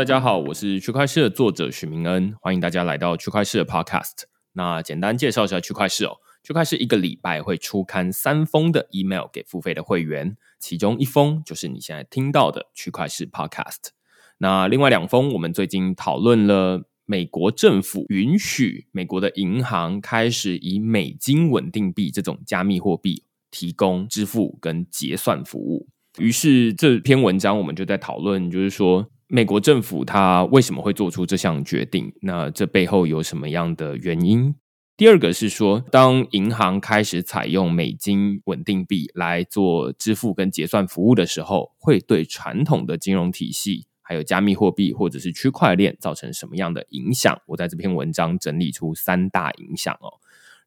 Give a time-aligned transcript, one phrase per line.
[0.00, 4.22] 大家好，我是区块市的作者许明恩，欢迎大家来到区块市的 Podcast。
[4.54, 6.12] 那简单介绍一下区块市哦，
[6.42, 13.90] 区块市一个礼拜会出刊三封的 email 给付费的会员，其中一封就是你现在听到的区块市 Podcast。
[14.38, 25.88] 那另外两封，我们最近讨论了美国政府允许美国的银行开始以美金稳定币这种加密货币提供支付跟结算服务。
[26.18, 32.12] 于是这篇文章我们就在讨论，就是说美国政府它为什么会做出这项决定？
[32.22, 34.56] 那这背后有什么样的原因？
[34.96, 47.40] 第二个是说，当银行开始采用美金稳定币来做支付跟结算服务的时候，会对传统的金融体系还有加密货币或者是区块链造成什么样的影响？
[47.46, 50.19] 我在这篇文章整理出三大影响哦。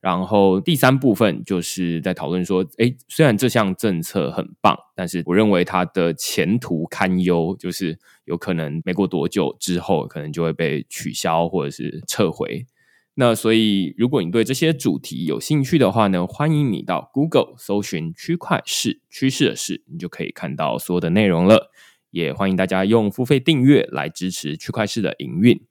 [0.03, 12.65] 然后第三部分就是在讨论说，诶，虽然这项政策很棒，但是我认为它的前途堪忧，就是有可能没过多久之后，可能就会被取消或者是撤回。
[13.13, 21.71] 那所以，如果你对这些主题有兴趣的话呢，欢迎你到 Google 搜寻“区块市趋势的事”，你就可以看到所有的内容了。
[22.11, 25.61] 也欢迎大家用付费订阅来支持区块市的营运。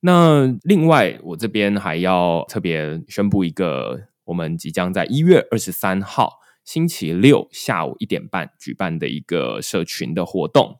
[0.00, 10.78] 那另外，我这边还要特别宣布一个，我们即将在一月二十三号星期六下午一点半举办的一个社群的活动。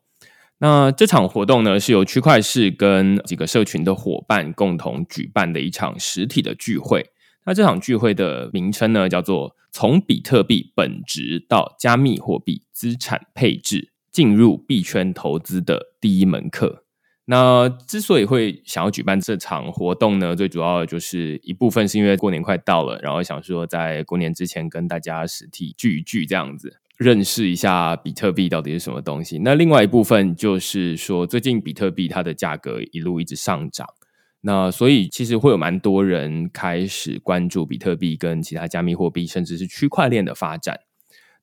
[0.59, 7.11] 那这场活动呢，是由区块市跟几个社群的伙伴共同举办的一场实体的聚会。
[7.45, 16.85] 那这场聚会的名称呢，叫做“从比特币本质到加密货币资产配置，进入币圈投资的第一门课”。
[17.31, 29.39] 那之所以会想要举办这场活动呢，最主要的就是一部分是因为过年快到了，然后想说在过年之前跟大家实体聚一聚，这样子认识一下比特币到底是什么东西。
[29.45, 33.87] 那另外一部分就是说，最近比特币它的价格一路一直上涨，
[34.41, 40.81] 那所以其实会有蛮多人开始关注比特币跟其他加密货币，甚至是区块链的发展。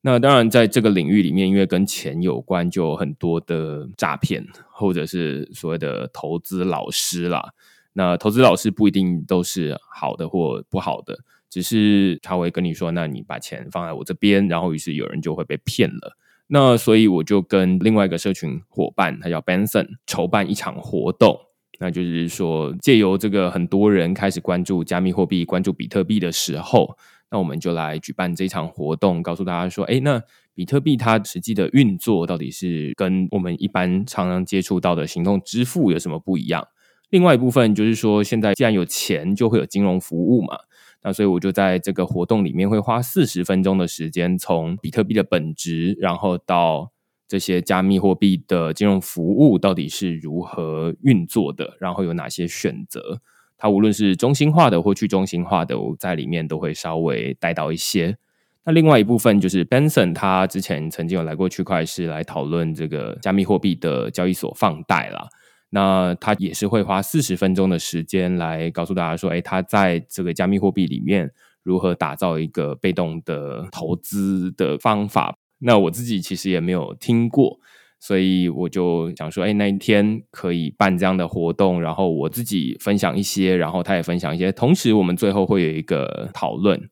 [0.01, 4.45] 那当然，在这个领域里面，因为跟钱有关，就有很多的诈骗，
[4.77, 7.53] 或者是所谓的投资老师啦。
[7.93, 11.17] 那投资老师不一定都是好的或不好的，
[11.49, 16.15] 只是他会跟你说：“那你把钱放在我这边。”然后，于是有人就会被骗了。
[16.45, 21.37] 那所以我就跟另外一个社群伙伴，他叫 Benson，筹办一场活动，
[21.79, 26.97] 那就是说，借由这个很多人开始关注加密货币、关注比特币的时候。
[27.29, 30.21] 那我们就来举办这场活动，告诉大家说：，哎，那
[30.57, 36.67] 比特币它实际的运作到底是跟我们一般常常接触到的行动支付有什么不一样？
[37.11, 40.57] 另外一部分就是说，现在既然有钱，就会有金融服务嘛。
[41.03, 46.91] 那所以我就在这个活动里面会花四十分钟的时间，从比特币的本质，然后到
[47.27, 53.21] 这些加密货币的金融服务到底是如何运作的，然后有哪些选择。
[53.59, 58.17] 它无论是中心化的或去中心化的，我在里面都会稍微带到一些。
[58.67, 65.29] 那另外一部分就是 Benson，他之前曾经有来过区块市来讨论这个加密货币的交易所放贷啦。
[65.69, 71.31] 那他也是会花四十分钟的时间来告诉大家说，哎，他在这个加密货币里面
[71.63, 75.37] 如何打造一个被动的投资的方法。
[75.59, 77.59] 那我自己其实也没有听过。
[78.01, 86.89] 所以我就想说，哎，那一天可以办这样的活动，然后我自己分享一些，然后他也分享一些，同时我们最后会有一个讨论。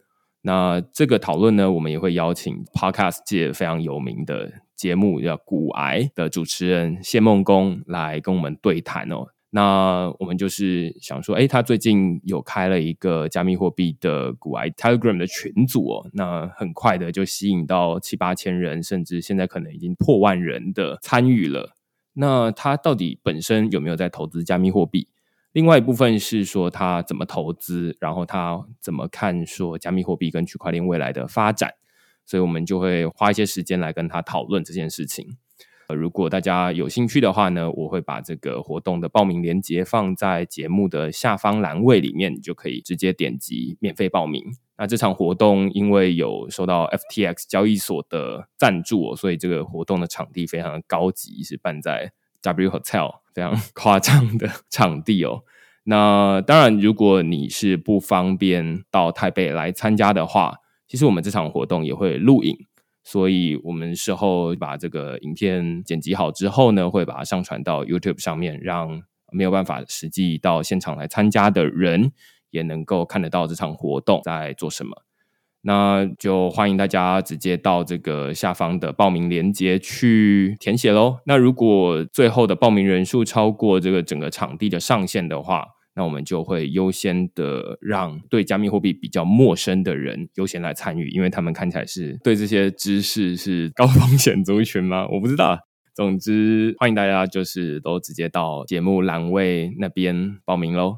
[0.48, 9.26] 那这个讨论呢，我们也会邀请 Podcast 界非常有名的节目叫《骨癌》的主持人谢梦工来跟我们对谈哦。
[9.50, 21.72] 那我们就是想说，哎，他最近有开了一个加密货币的股癌 Telegram 的群组哦，那很快的就吸引到七八千人，甚至现在可能已经破万人的参与了。
[22.14, 25.08] 那他到底本身有没有在投资加密货币？
[25.56, 31.76] 另外一部分是说他怎么投资，然后他怎么看说加密货币跟区块链未来的发展？
[32.26, 35.38] 所以我们就会花一些时间来跟他讨论这件事情。
[35.88, 44.44] 呃，如果大家有兴趣的话呢，我会把这个活动的报名链接放在节目的下方栏位里面，你就可以直接点击免费报名。
[44.78, 52.12] 那这场活动因为有受到 FTX 交易所的赞助，所以这个活动的场地非常的高级，是办在
[52.46, 55.44] W Hotel 非常 夸张的场地哦。
[55.84, 60.58] 那当然，如果你是不方便到台北来参加的话，
[60.88, 62.58] 其实我们这场活动也会录影。
[63.04, 72.14] 所以我们事后把这个影片剪辑好之后呢，会把它上传到 YouTube 上面，让没有办法实际到现场来参加的人
[72.50, 75.04] 也能够看得到这场活动在做什么。
[75.68, 81.18] 那就欢迎大家直接到这个下方的报名链接去填写喽。
[81.26, 85.66] 那如果最后的报名人数超过这个整个场地的上限的话，
[85.96, 95.08] 那我们就会优先的让对加密货币比较陌生的人优先来参与，因为他们看起来是对这些知识是高风险族群吗？
[95.14, 95.58] 我不知道。
[95.96, 100.98] 总之，欢迎大家就是都直接到节目栏位那边报名喽。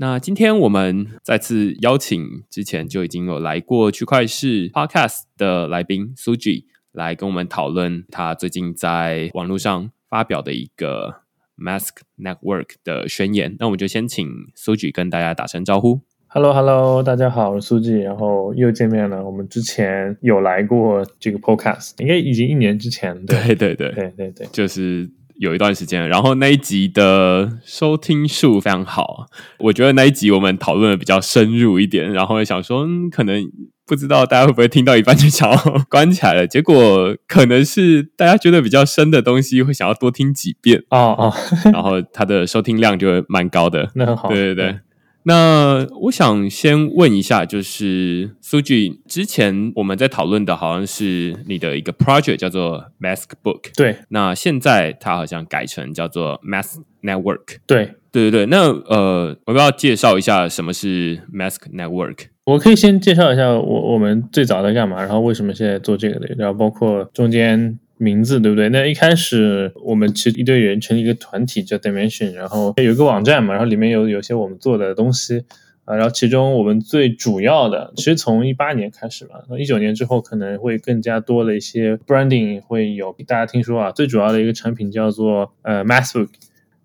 [0.00, 11.22] 那今天我们再次邀请之前就已经有来过区块市 Podcast 的来宾 Suji 来跟我们讨论他最近在网络上发表的一个
[11.56, 13.56] Mask Network 的宣言。
[13.58, 14.24] 那我们就先请
[14.56, 16.02] Suji 跟大家打声招呼。
[16.28, 19.24] Hello，Hello，大家好，我是苏记，然后又见面了。
[19.24, 23.26] 我们之前有来过这个 Podcast，应该已经一年之前。
[23.26, 26.08] 对对对对对对，就是有一段时间。
[26.08, 29.26] 然后那一集的收听数非常好，
[29.58, 32.12] 我觉得那一集我们讨论的比较深入一点。
[32.12, 33.42] 然后想说，嗯可能
[33.86, 35.56] 不知道大家会不会听到一半就想要
[35.88, 36.46] 关起来了。
[36.46, 40.84] 结果可能是大家觉得比较深的东西，会想要多听几遍。
[40.90, 41.34] 哦哦，
[41.72, 43.90] 然后它的收听量就会蛮高的。
[43.94, 44.78] 那很好，对对对。
[45.28, 53.98] 那我想先问一下，就是苏俊，之前我们在讨论的好像是你的一个 project 叫做 Mask Book，对。
[54.08, 58.46] 那现在它好像改成叫做 Mask Network，对，对对对。
[58.46, 62.28] 那呃，我要介绍一下什么是 Mask Network。
[62.46, 67.78] 我可以先介绍一下我我们最早在干嘛，然后为什么现在做这个的，然后包括中间。
[67.98, 68.68] 名字对不对？
[68.70, 75.44] 那一开始我们其实一堆人成立一个团体叫 Dimension，然后有一个网站嘛，然后里面有有些我们做的东西
[75.84, 86.28] 啊，然后其中我们最主要的，其实从一八年开始嘛，一九年之后可能会更加多的一些 branding 会有大家听说啊，最主要的一个产品叫做呃 Massbook。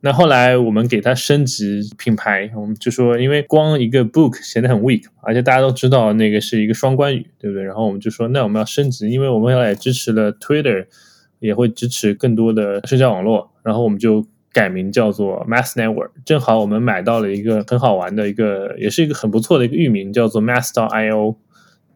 [0.06, 7.64] 那后来我们给它升级品牌，我们就说，因为光一个 book 显得很 weak，而且大家都知道那个是一个双关语，对不对？
[7.64, 10.88] 然后我们就说，那我们要升级，因为我们要也支持了 Twitter，
[11.40, 16.10] 也会支持更多的社交网络，然后我们就改名叫做 Mass Network。
[16.26, 21.38] 正好我们买到了一个很好玩的一个，也是一个很不错的一个域名，叫做 Mass.io。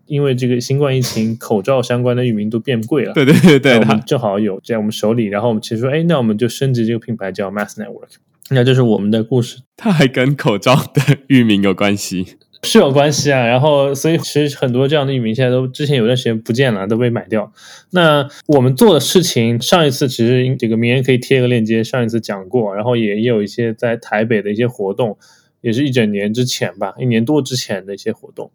[0.07, 3.13] 因为这个新冠疫情，口罩相关的域名都变贵了。
[3.13, 8.15] 对对对对，我们正好有在我们手里，然后我们其实说，哎，那我们就升级这个品牌叫 Mass Network。
[8.49, 9.59] 那这是我们的故事。
[9.75, 12.25] 它还跟口罩的域名有关系？
[12.63, 13.45] 是有关系啊。
[13.45, 17.51] 然后，所以其实很多这样的域名现在都之前有段时间不见了，都被买掉。
[17.91, 25.17] 那我们做的事情，上一次其实这个名人可以贴个链接，上一次讲过，然后也也有一些在台北的一些活动，
[25.61, 28.49] 也是一整年之前吧，一年多之前的一些活动。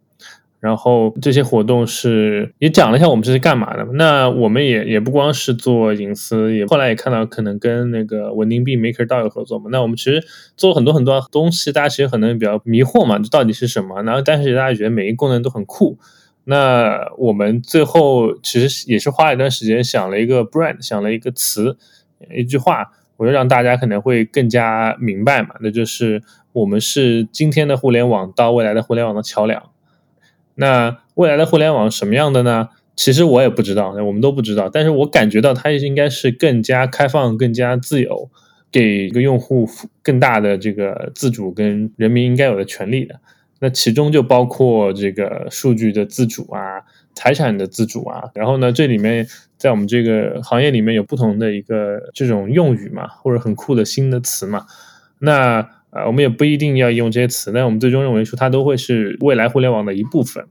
[0.63, 3.83] 然后这些活动是也讲了一下我们这是干嘛的。
[3.95, 9.65] 那我们也也不光是做隐私，也后来也看到可能跟那个稳定币 Maker DAO 有合作嘛。
[9.73, 10.23] 那我们其实
[10.55, 14.01] 做了很多很多东西，大家其实可能比较迷惑嘛，这到底是什么？
[14.03, 15.99] 然后但是大家觉得每一个功能都很酷。
[16.45, 21.75] 那我们最后其实也是花了一段时间想了一个 brand，想了一个词，
[22.33, 25.55] 一句话，我就让大家可能会更加明白嘛。
[25.59, 26.23] 那就是
[26.53, 29.72] 我们是今天的互联网到未来的互联网的桥梁。
[30.55, 32.69] 那未来的互联网什么样的呢？
[32.95, 34.69] 其实我也不知道，我们都不知道。
[34.69, 38.29] 但是我感觉到它应该是更加开放、更加自由，
[38.71, 39.67] 给一个用户
[40.03, 43.19] 更大的这个自主跟人民应该有的权利的。
[43.59, 46.83] 那其中就包括这个数据的自主啊、
[47.15, 48.29] 财产的自主啊。
[48.35, 49.25] 然后呢，这里面
[49.57, 54.67] 在我们这个行业里面有不同的一个这种用语嘛，或者很酷的新的词嘛。
[55.17, 60.45] 那啊，我们也不一定要用这些词，但我们最终认为说它都会是未来互联网的一部分，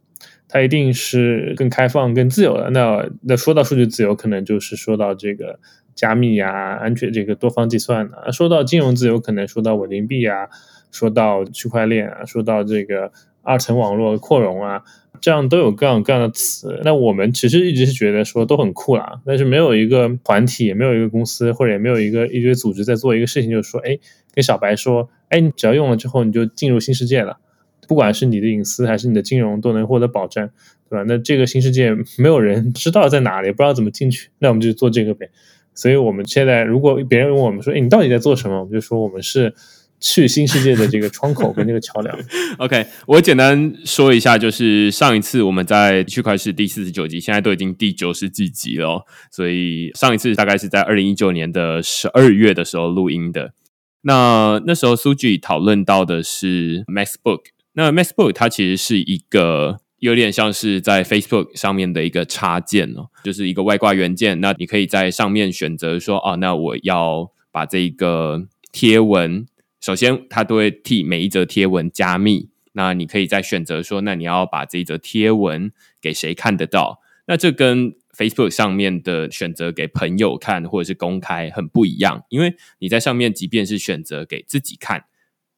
[0.49, 2.71] 它一定是更开放、更自由的。
[2.71, 5.59] 那那说到数据自由，可能就是说到这个
[5.95, 10.49] 加密呀、安全这个多方计算啊；说到金融自由，可能说到稳定币啊，
[10.93, 14.83] 说到区块链啊，说到这个二层网络扩容啊，
[15.23, 16.79] 这样都有各种各样的词。
[16.85, 23.99] 那我们其实一直是觉得说都很酷啦，但是没有一个团体，也没有一个公司，或者也没有一个一堆组织在做一个事情，就是说，哎。
[24.35, 27.37] 跟小白说，哎，你只要用了之后，你就进入新世界了，
[27.87, 30.49] 不管是你的隐私还是你的金融，都能获得保障，
[30.89, 31.05] 对吧？
[31.07, 35.29] 那这个新世界没有人知道在哪里，不知道怎么进去，那我们就做这个呗。
[35.75, 38.61] 所以我们现在，如果别人问我们说，哎，你到底在做什么？
[38.61, 39.53] 我们就说我们是
[40.03, 42.19] 去新世界的这个窗口跟这个桥梁。
[42.59, 53.55] OK，我简单说一下，就是上一次我们在区块是第四十九集，现在都已经第九十几集了，所以上一次大概是在二零一九年的十二月的时候录音的。
[54.03, 57.43] 那那时候苏 i 讨论到的是 MacBook，
[57.75, 64.41] 那 MacBook 它其实是一个有点像是在 Facebook 上面的一个插件哦，就是一个外挂元件。
[64.41, 69.47] 那你可以在上面选择说，哦，那我要把这一个贴文，
[69.83, 77.01] 首先它都会替每一则贴文加密，那你可以再选择说，那你要把这一则贴文给谁看得到？
[77.27, 85.05] 那这跟 Facebook 上面的选择给朋友看或者是公开很不一样，因为你在上面即便是选择给自己看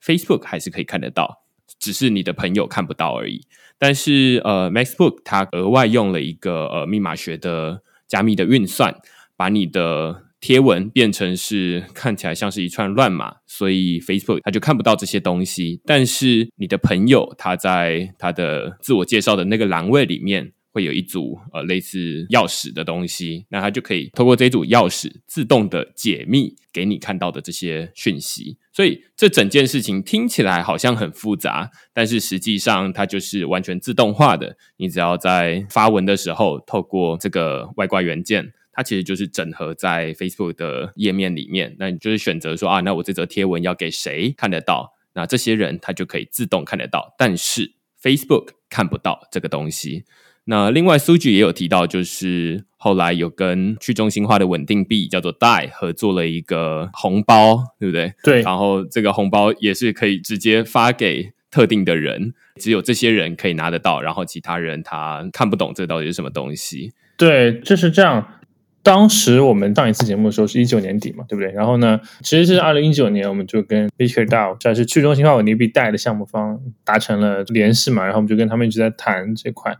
[0.02, 1.44] ，Facebook 还是可以看得到，
[1.78, 3.46] 只是你的朋友看不到而已。
[3.76, 8.96] 但是呃，MacBook 它额外用了一个呃密码学的加密的运算，
[9.36, 15.80] 把你的贴文变成是看起来像是一串乱码，所以 Facebook 它就看不到这些东西。
[15.86, 20.52] 但是你的朋友他在他的自我介绍的那个栏位里面。
[20.74, 28.58] 会有一组呃类似钥匙的东西，那它就可以透过这组钥匙自动的解密给你看到的这些讯息。
[28.72, 34.56] 所以这整件事情听起来好像很复杂，但是实际上它就是完全自动化的。
[34.76, 41.76] 你只要在发文的时候透过这个外挂元件，它其实就是整合在 Facebook 的页面里面。
[41.78, 44.92] 那你就是选择说啊，那我这则贴文要给谁看得到？
[45.14, 50.04] 那这些人他就可以自动看得到，但是 Facebook 看不到这个东西。
[50.46, 58.12] 那另外，苏局也有提到，就是后来有跟去中心化的稳定币叫做 DAI 合作了一个红包，对不对？
[58.22, 58.42] 对。
[58.42, 66.92] 然后这个红包也是可以直接发给特定的人，只有这些人可以拿得到，然后其他人他看不懂这到底是什么东西。
[67.16, 68.40] 对，就是这样。
[68.84, 71.50] 当时我们上一次节目的时候是一九年底嘛，对不对？
[71.52, 79.74] 然后呢，其实是二零一九年，我们就跟 MakerDAO，这是去中心化稳定币贷的项目方达成了联系嘛，然后我们就跟他们一直在谈这块。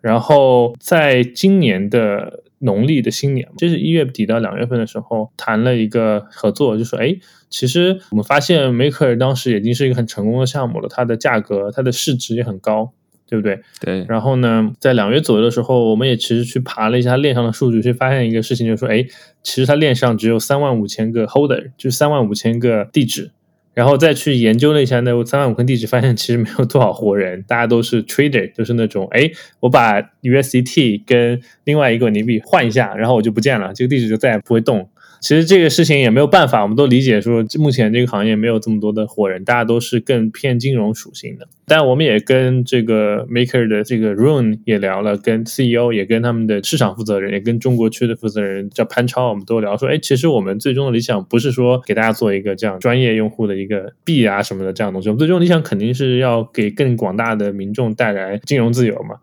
[0.00, 7.16] 然后在今年的农历的新年，就是一月底到两月份的时候，谈了一个合作，就说，哎，
[7.48, 12.92] 其实我们发现 Maker 当时已经是一个很成功的项目了，它的价格、它的市值也很高，
[13.28, 13.60] 对不对？
[13.80, 14.04] 对。
[14.08, 19.04] 然后呢，在两月左右的时候，我们也其实去爬了一下链上的数据，去发现一个事情，就是说，哎，
[19.42, 23.30] 其实它链上只有三万五千个 Holder，就是三万五千个地址。
[23.72, 29.28] 然后再去研究了一下那三万五个地址，发现其实没有多少活人，大家都是 trader，就是那种哎，
[29.58, 34.88] 我把 USDT 跟另外一个稳定币换一下，然后我就不见了，这个地址就再也不会动。
[35.24, 41.48] 其实这个事情也没有办法，我们都理解说，目前这个行业没有这么多的活人，大家都是更偏金融属性的。
[41.66, 59.16] 但我们也跟这个 Maker 的这个 Rune 也聊了，跟 CEO 也跟他们的市场负责人，也跟中国区的负责人叫潘超，我们都聊说，哎，其实我们最终的理想不是说给大家做一个这样专业用户的一个币啊什么的这样东西，我们最终理想肯定是要给更广大的民众带来金融自由嘛。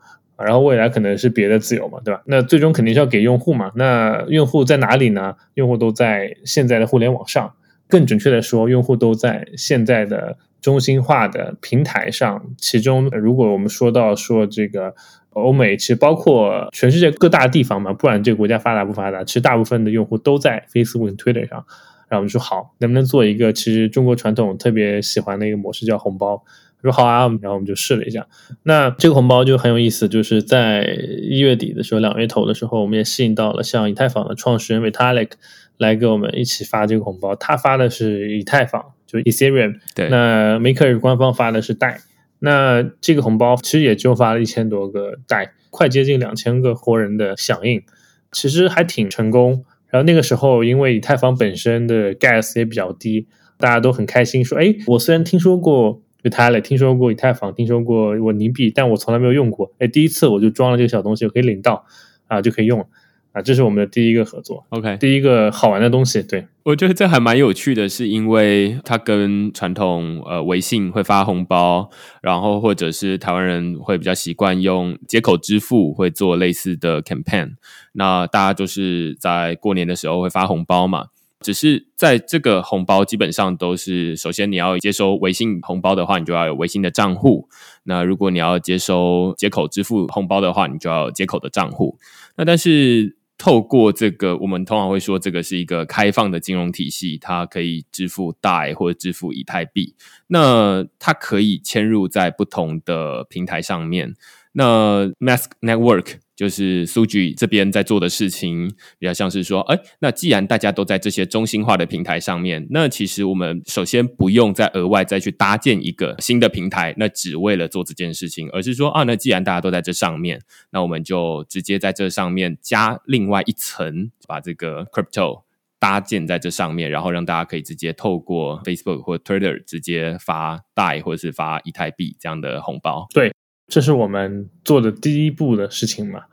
[0.43, 2.21] 然后未来可能是别的自由嘛，对吧？
[2.25, 3.71] 那最终肯定是要给用户嘛。
[3.75, 5.35] 那用户在哪里呢？
[5.53, 7.53] 用户都在现在的互联网上，
[7.87, 12.43] 更准确的说，用户都在现在的中心化的平台上。
[12.57, 14.93] 其中，如果我们说到说这个
[15.31, 21.65] 欧美，其实包括全世界各大地方嘛，不管这个国家发达不发达，其实大部分的用户都在 Facebook、Twitter 上。
[22.09, 26.43] 然后我们说好，能不能做一个其实中国传统特别喜欢的一个模式，叫红包。
[26.83, 28.27] 说好啊，然后我们就试了一下。
[28.63, 35.31] 那这个红包就很有意思，就是在一月底的时候，两月头的时候，我们也吸引到了像以太坊的创始人 Vitalik
[35.77, 37.35] 来给我们一起发这个红包。
[37.35, 39.75] 他发的是以太坊，就 Ethereum。
[39.93, 40.09] 对。
[40.09, 42.01] 那 Maker 官方发的是代。
[42.39, 47.83] 那这个红包其实也就发了一千多个代，快接近两千个活人的响应，
[48.31, 49.63] 其实还挺成功。
[49.89, 53.27] 然后那个时候，因为以太坊本身的 gas 也比较低，
[53.59, 59.71] 大家都很开心，说：“哎，我虽然听说过。”就他了，听说过以太坊，听说过稳定币，但我从来没有用过。
[59.79, 61.85] 哎，第一次我就装了这个小东西，我可以领到
[62.27, 62.85] 啊，就可以用了
[63.31, 63.41] 啊。
[63.41, 66.21] 这是我们的第一个合作，OK，第一个好玩的东西。
[66.21, 71.89] 对，我觉得这还蛮有趣的，是因为它跟传统呃微信会发红包，
[72.21, 77.53] 然后或者是台湾人会比较习惯用接口支付，会做类似的 campaign。
[77.93, 81.07] 那大家就是在过年的时候会发红包嘛。
[81.41, 87.49] 只是在这个红包基本上都是，首先你要接收微信红包的话，你就要有微信的账户。
[87.83, 91.97] 那如果你要接收接口支付红包的话，你就要接口的账户。
[92.35, 99.95] 那但是透过这个，我们通常会说这个是一个开放的金融体系，它可以支付代或者支付以太币。
[100.27, 104.13] 那它可以嵌入在不同的平台上面。
[104.53, 106.19] 那 Mask Network。
[106.41, 108.67] 就是数据这边在做的事情，
[108.97, 125.43] 比较像是说，哎，那既然大家都在这些中心化的平台上面，那其实我们首先不用再额外再去搭建一个新的平台，那只为了做这件事情，而是说，啊，那既然大家都在这上面，那我们就直接在这上面加另外一层，把这个 crypto
[125.77, 133.05] 搭建在这上面，然后让大家可以直接透过 Facebook 或 Twitter 直接发代或者是发以太币这样的红包。
[133.13, 133.31] 对，
[133.67, 136.23] 这是我们做的第一步的事情嘛。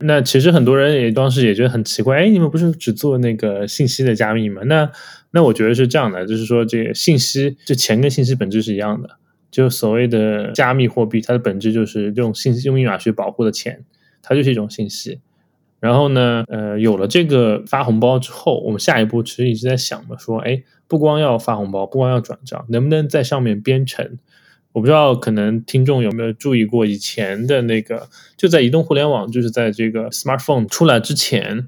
[0.00, 4.62] 那其实很多人也当时也觉得很奇怪，哎，你们不是只做那个信息的加密吗？
[4.66, 4.90] 那
[5.30, 9.10] 那我觉得是这样的，就是说这个信息，就钱跟信息本质是一样的。
[9.50, 13.84] 就所谓的加密货币，它的本质就是这种信息用密码学保护的钱，
[14.22, 15.20] 它就是一种信息。
[15.80, 24.18] 然后呢，呃，有了这个发红包之后，我们下一步其实一直在想嘛，说，哎，不光要发红包，不光要转账，能不能在上面编程？
[24.76, 31.66] 我不知道，可能听众有没有注意过以前的那个，就在移动互联网，就是在这个 smartphone 出来之前，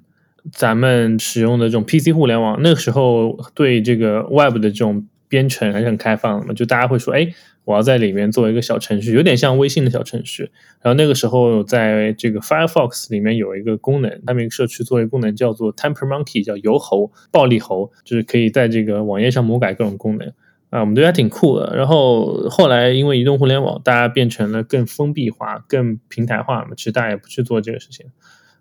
[0.52, 7.32] 咱们使用的这种 PC 互联网，那个时候对这个 Web 的这种编程还是很开放的嘛，就大家会说，哎。
[7.64, 10.44] 我要在里面做一个小程序，有点像微信的小程序。
[10.80, 20.32] 然后那个时候，在这个 Firefox 里面有一个功能，他们一个社区做一个功能叫做 Temper Monkey，叫油猴、暴力猴，就是可以在这个网页上魔改各种功能
[20.70, 21.74] 啊，我们觉得还挺酷的。
[21.76, 28.06] 然后后来因为移动互联网，大家变成了更封闭化、更平台化嘛，其实大家也不去做这个事情。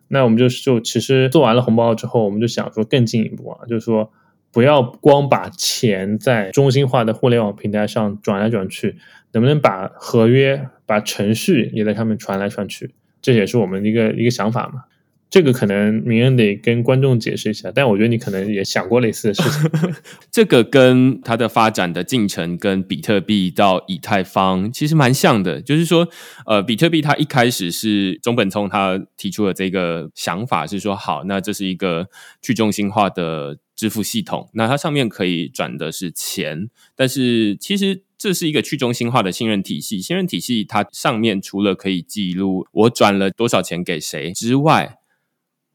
[0.07, 4.11] 那我们就就其实做完了红包之后，我们就想说更进一步啊，就是说。
[4.49, 8.95] 不要光把钱在中心化的互联网平台上转来转去，
[9.33, 12.95] 能不能把合约、把程序也在上面传来传去？
[13.21, 14.85] 这也是我们的一个一个想法嘛。
[15.29, 19.93] 这个可能明恩得跟观众解释一下，但我觉得你可能也想过类似的事情。
[20.31, 25.61] 这个跟它的发展的进程，跟比特币到以太坊其实蛮像的。
[25.61, 26.07] 就是说，
[26.45, 32.07] 呃，比特币它一开始是中本聪他提出的这个想法是说，好，那这是一个
[32.41, 33.57] 去中心化的。
[33.77, 40.01] 支付系统，那它上面可以转的是钱，但是其实这是一个去中心化的信任体系。
[40.01, 44.96] 信任体系它上面除了可以记录我转了多少钱给谁之外，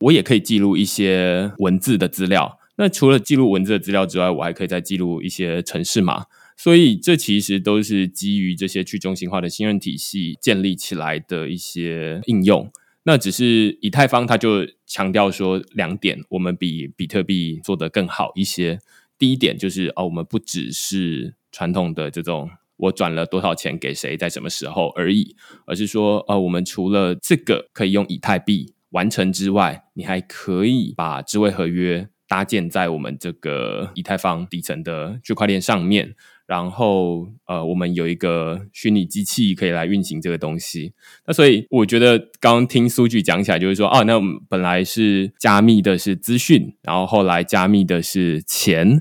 [0.02, 2.58] 我也可以记录一些文字的资料。
[2.76, 6.24] 那除了记录文字的资料之外，我还可以再记录一些城市码。
[6.56, 12.70] 所以这其实都是基于这些去中心化的信任体系建立起来的一些应用。
[13.04, 18.78] 那只是以太坊，它就强调说两点，我们比比特币做得更好一些。
[19.18, 25.34] 第一点就是哦，我们不只是传统的这种我转了多少钱给谁，在什么时候而已，
[25.66, 36.14] 而是说呃，我们除了这个可以用以太币完成之外，你还可以把智慧合约搭建在我们这个以太坊底层的区块链上面。
[36.46, 40.92] 然后，呃，我们有一个虚拟机器可以来运行这个东西。
[41.26, 49.00] 那所以，我觉得刚刚听苏局讲起来，就是说，哦，那本来是加密的是资讯，然后后来加密的是钱。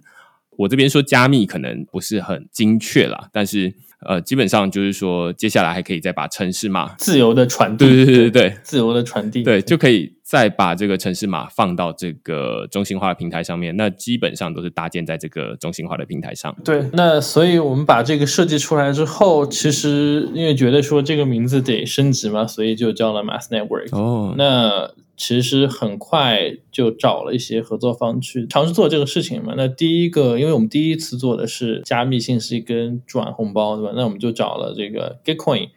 [0.60, 3.76] 我这边说加密可能不是很精确啦，但是。
[4.08, 13.78] 呃，基本上就是说，接下来还可以再把城市码自由的传递，对对对对对，自由的传递，对，就可以再把这个城市码放到这个中心化的平台上面。
[13.78, 16.56] 那基本上都是搭建在这个中心化的平台上。
[16.64, 23.96] 对，那所以我们把这个设计出来之后，其实因为觉得说这个名字得升级嘛，所以就叫了 Mass Network。
[23.96, 24.92] 哦，那。
[25.24, 29.54] 其实很快就找了一些合作方去尝试做这个事情嘛。
[29.56, 33.94] 那第一个，因为我们第一次做的是加密信息跟转红包，对吧？
[33.96, 35.70] 那我们就找了这个 Gitcoin。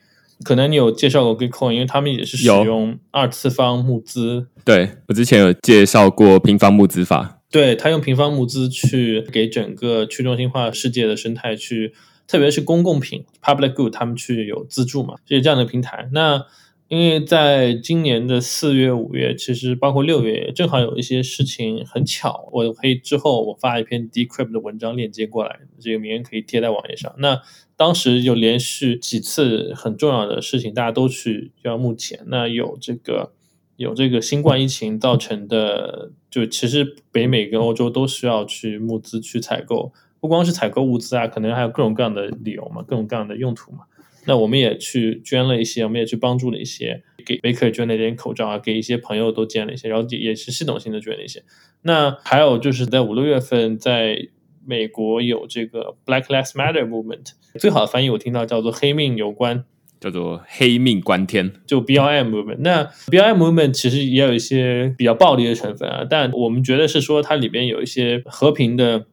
[0.43, 4.47] 可能你有介绍过 Gitcoin，因为他们也是使用二次方募资。
[4.65, 7.43] 对我之前有介绍过平方募资法。
[7.51, 11.93] 对他用平方募资去给整个去中心化世界的生态去，
[12.27, 16.09] 特别是公共品 （public good），他们去有资助嘛，就是这样的平台。
[16.13, 16.47] 那
[16.95, 27.13] 因为在今年的四月、五月，其实包括六月，正好有一些事情很巧，我可以之后我发一篇 Decrypt 的文章链接过来，这个名人可以贴在网页上。
[27.19, 27.43] 那
[27.77, 32.21] 当时有连续几次很重要的事情，大家都去要募钱。
[32.29, 33.33] 那有这个
[33.77, 43.81] 有这个新冠疫情造成的，就其实北美跟欧洲都需要去募资去采购，不光是采购物资啊，可能还有各种各样的理由嘛，各种各样的用途嘛。
[44.27, 51.43] 那我们也去捐了一些，我们也去帮助了一些，给 Baker 捐了点口罩啊，给一些朋友都捐了一些，然后也是系统性的捐了一些。
[51.83, 54.29] 那还有就是在五六月份，在
[54.67, 59.65] 美国有这个 Black Lives Matter Movement，最好的翻译我听到叫做“黑命有关”，
[60.01, 62.59] 叫做“黑命关天”，就 BLM Movement。
[62.61, 69.05] 那 BLM Movement 其实也有一些比较暴力的成分啊，但我们觉得是说它里边有一些和平的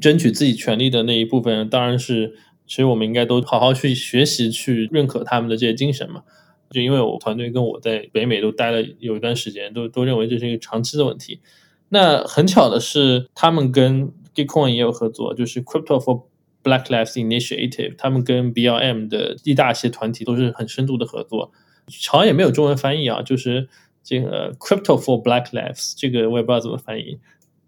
[0.00, 2.36] 争取自己权利的那一部分，当然是。
[2.70, 6.22] 其实我们应该都好好去学习，去认可他们的这些精神嘛。
[6.70, 11.40] 就因为我团队跟我在北美都待了有一段时间，都都认为这是一个长期的问题。
[11.88, 16.22] 那很巧的是，他们跟 Gitcoin 也有合作，就是 Crypto for
[16.62, 21.50] Black Lives Initiative，他们跟 BLM 的一大些团体都是很深度的合作。
[22.08, 23.68] 好像也没有中文翻译啊，就是
[24.04, 27.18] 这个 Crypto for Black Lives，这个我也不知道怎么翻译。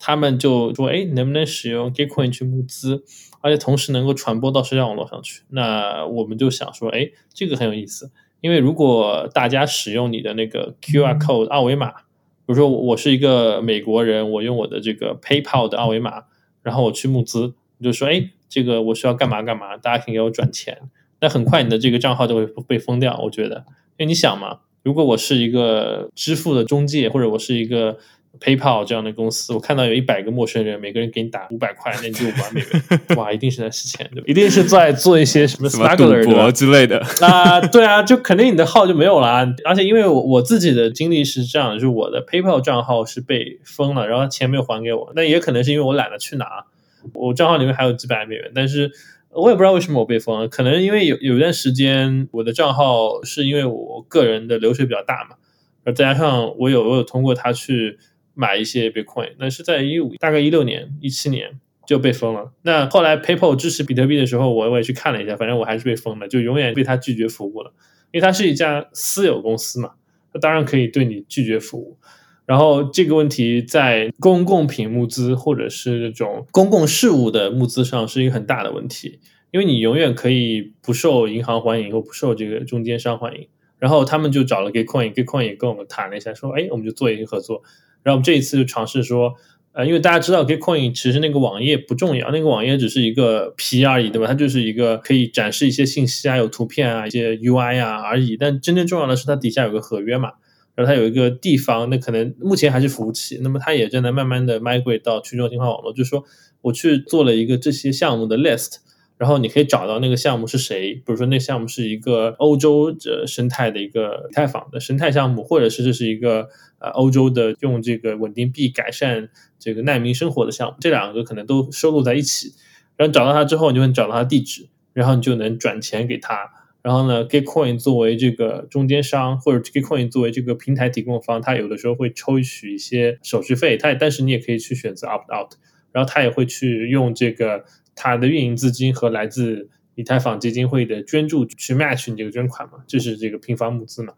[0.05, 3.05] 他们就说：“哎，能不能使用 Gitcoin 去募资，
[3.41, 8.11] 而且同时能够传播到社交网络上去？”那我们就想说：“哎，这个很有意思，
[8.41, 16.25] 因为如果大家使用你的那个 QR code 二维码，比如说我是一个美国人，我用我的这个 PayPal 的二维码，
[16.65, 20.81] 然后我去募资，就说：‘哎，这个我需要干嘛干嘛，大家可以给我转钱。’
[21.23, 23.17] 那很快你的这个账号就会被封掉。
[23.23, 23.59] 我觉得，
[23.99, 27.99] 因为你想嘛，如果我是一个支付的中介，或者我是一个。
[28.41, 34.25] PayPal 这样的公司，我看到有一百个陌生人，每个人给你打五百块，那你就五万美元， 哇，一定是在洗钱，对吧？
[34.27, 37.61] 一定是在做一些什么什么赌博之类的啊？
[37.61, 39.47] 对啊，就肯定你的号就没有了。
[39.65, 45.13] 而且因为我我自己的经历是这样，就是我的 PayPal 账号是被封了，然后钱没有还给我。
[45.15, 46.65] 那也可能是因为我懒得去拿，
[47.13, 48.91] 我账号里面还有几百美元，但是
[49.31, 50.49] 我也不知道为什么我被封了。
[50.49, 55.37] 可能因为有有一段时间我的账号是因为我个人的流水比较大嘛，
[55.85, 57.99] 而再加上我有我有通过他去。
[58.35, 62.53] 买一些 Bitcoin，那是在一五大概一六年、一七年就被封了。
[62.63, 67.73] 那后来 PayPal 支持比特币的时候，我我也去看了一下，反正我还是被封了，就永远被他拒绝服务了。
[68.13, 69.93] 因为它是一家私有公司嘛，
[70.33, 71.97] 它当然可以对你拒绝服务。
[72.45, 83.49] 然后这个问题在公共品募资或者是这种公共事务的募资上是一个很大的问题，因为你永远可以不受银行欢迎或不受这个中间商欢迎。
[83.79, 87.63] 然后他们就找了 Gitcoin，Gitcoin 也跟我们谈了一下，说，哎，我们就做一些合作。
[88.03, 89.35] 然后我们这一次就尝试说，
[89.73, 94.27] 呃，因为大家知道 Gitcoin 其实那个网页不重要，那个网页只是一个皮而已，对吧？
[94.27, 98.37] 它就是一个可以展示一些信息啊、有图片啊、一些 UI 啊而已。
[98.37, 100.33] 但真正重要的是它底下有个合约嘛，
[100.75, 105.93] 然后它有一个地方，那可能目前还是服务器，那么它也正在慢慢的 migrate 到去中心化网络。
[105.93, 106.25] 就是说，
[106.61, 108.77] 我去做了一个这些项目的 list。
[109.19, 116.49] 然后你可以找到那个项目是谁，比如说那项目是一个欧洲的生态的一个以太坊的生态项目，或者是这是一个
[116.83, 122.53] 呃欧洲的用这个稳定币改善这个难民生活的项目，这两个可能都收录在一起。
[122.97, 126.51] 然后找到它之后，你就会找到它地址，然后你就能转钱给他。
[126.83, 135.53] 然后呢，Gitcoin 作为这个中间商，或者 Gitcoin 作为这个平台提供方，它有的时候会抽取一些手续费，它但是你也可以去选择 opt out，
[135.93, 137.65] 然后它也会去用这个。
[137.95, 144.15] 它的运营资金和来自以太坊基金会的捐助去 match 你这个捐款嘛，就是这个平方募资嘛。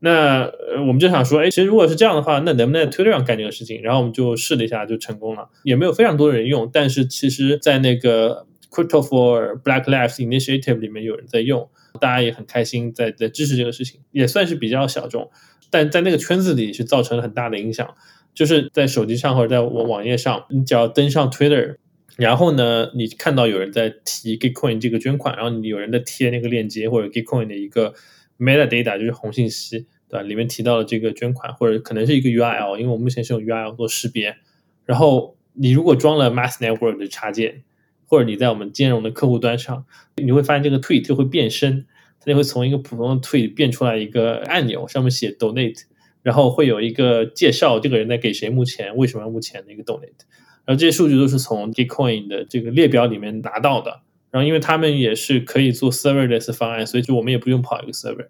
[0.00, 3.80] 那，我们就想说，哎，其实如果是这样的话，那能不能在 Twitter 上干这个事情？
[3.82, 5.48] 然后我们就试了一下，就成功了。
[5.62, 11.68] 也没有非常多的人用，但是其实，在那个 Crypto for Black Lives Initiative 里面有人在用，
[12.00, 15.30] 大家也很开心，在在支持这个事情，也算是比较小众，
[15.70, 17.94] 但在那个圈子里是造成了很大的影响。
[18.34, 21.76] 就是在手机上或者在网网页上，你只要登上 Twitter。
[22.16, 27.92] 然后呢，你看到有人在提 Gitcoin 这个捐款，然后你有人在贴那个链接或者 Gitcoin 的一个
[28.38, 30.22] metadata，就是红信息，对吧？
[30.22, 34.36] 里面提到了这个捐款，或者可能是一个 URL，因为我们目前是用 URL 做识别。
[34.84, 37.62] 然后你如果装了 Mass Network 的插件，
[38.06, 39.84] 或者你在我们兼容的客户端上，
[40.16, 41.86] 你会发现这个 tweet 就会变身，
[42.20, 45.82] 它就会从一个普通的 tweet 变出来一个按钮，上面写 Donate，
[46.22, 50.26] 然后会有一个介绍这个人在给谁目前为什么要目前的一个 Donate。
[50.64, 54.02] 然后这些数据都是从 Bitcoin 的这个列表里面拿到的。
[54.36, 58.26] 然后因为他们也是可以做 serverless 方案，所以就我们也不用跑一个 server。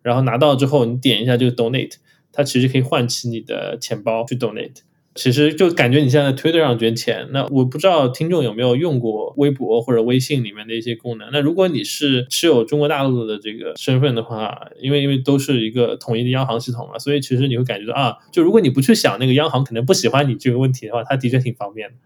[0.00, 1.96] 然后拿到之后，你点一下这个 donate，
[2.32, 4.76] 它其实可以唤起你的钱包去 donate。
[5.14, 11.28] 其实就感觉你现在在推特上捐钱，那我不知道听众有没有用过微博或者微信里面的一些功能。
[11.30, 21.96] 那如果你是持有中国大陆的这个身份的话，因为因为都是一个统一的央行系统嘛，所以其实你会感觉到啊，就如果你不去想那个央行可能不喜欢你这个问题的话，它的确挺方便的。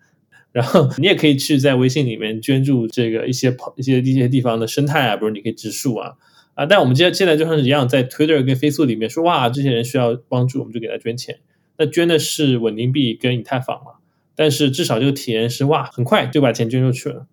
[0.54, 6.12] 然后你也可以去在微信里面捐助这个一些一些一些地方的生态啊，比如你可以植树啊
[6.54, 6.64] 啊。
[6.64, 11.40] 但我们现在现在就像是一样，在 Twitter 跟 Facebook 里面说哇，这些人需要帮助，我们就给他捐钱。
[11.76, 13.94] 那捐的是稳定币跟以太坊嘛，
[14.36, 17.26] 但是至少这个体验是哇，很快就把钱捐出去了。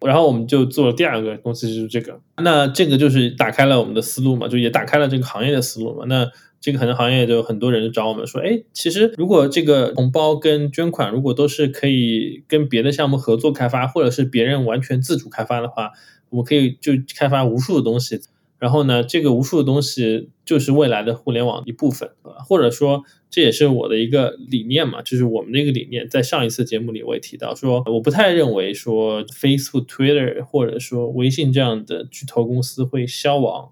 [0.00, 2.20] 然后我们就做了第二个公司，就是这个。
[2.42, 6.04] 那这个就是打开了我们的思路嘛，就也打开了这个行业的思路嘛。
[6.08, 6.28] 那
[6.64, 15.90] 这个可能行业就很多人找我们说，哎，其实如果这个红包跟捐款如果都是可以跟别的项目合作开发，或者是别人完全自主开发的话，
[16.30, 18.18] 我们可以就开发无数的东西。
[18.58, 22.08] 然后呢，这个无数的东西就是未来的互联网一部分，
[22.48, 26.08] 或者说这也是我的一个理念嘛，就是我们的一个理念。
[26.08, 33.68] 在上一次节目里我也提到说，我不太认为说 Facebook、Twitter 或者说微信这样的巨头公司会消亡，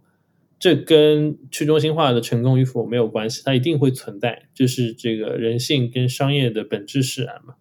[0.62, 7.55] 这跟去中心化的成功与否没有关系，它一定会存在，就是这个人性跟商业的本质使然嘛。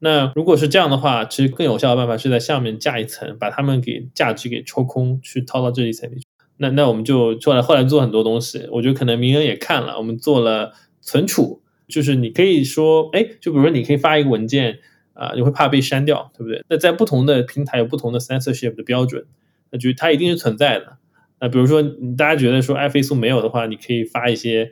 [0.00, 6.20] 那如果是这样的话，其实更有效的办法是在下面架一层，把它们给价值给抽空，去掏到这一层里。
[6.58, 14.80] 那那我们就后来，后来做很多东西，我觉得可能明恩也看了，我们做了存储，就是你可以说，哎，就比如说你可以发一个文件
[15.14, 16.62] 啊，你会怕被删掉，对不对？
[16.68, 19.24] 那在不同的平台有不同的 censorship 的标准，
[19.70, 20.98] 那就它一定是存在的。
[21.42, 21.82] 那比如说
[22.16, 24.70] 大家觉得说爱飞速没有的话，你可以发一些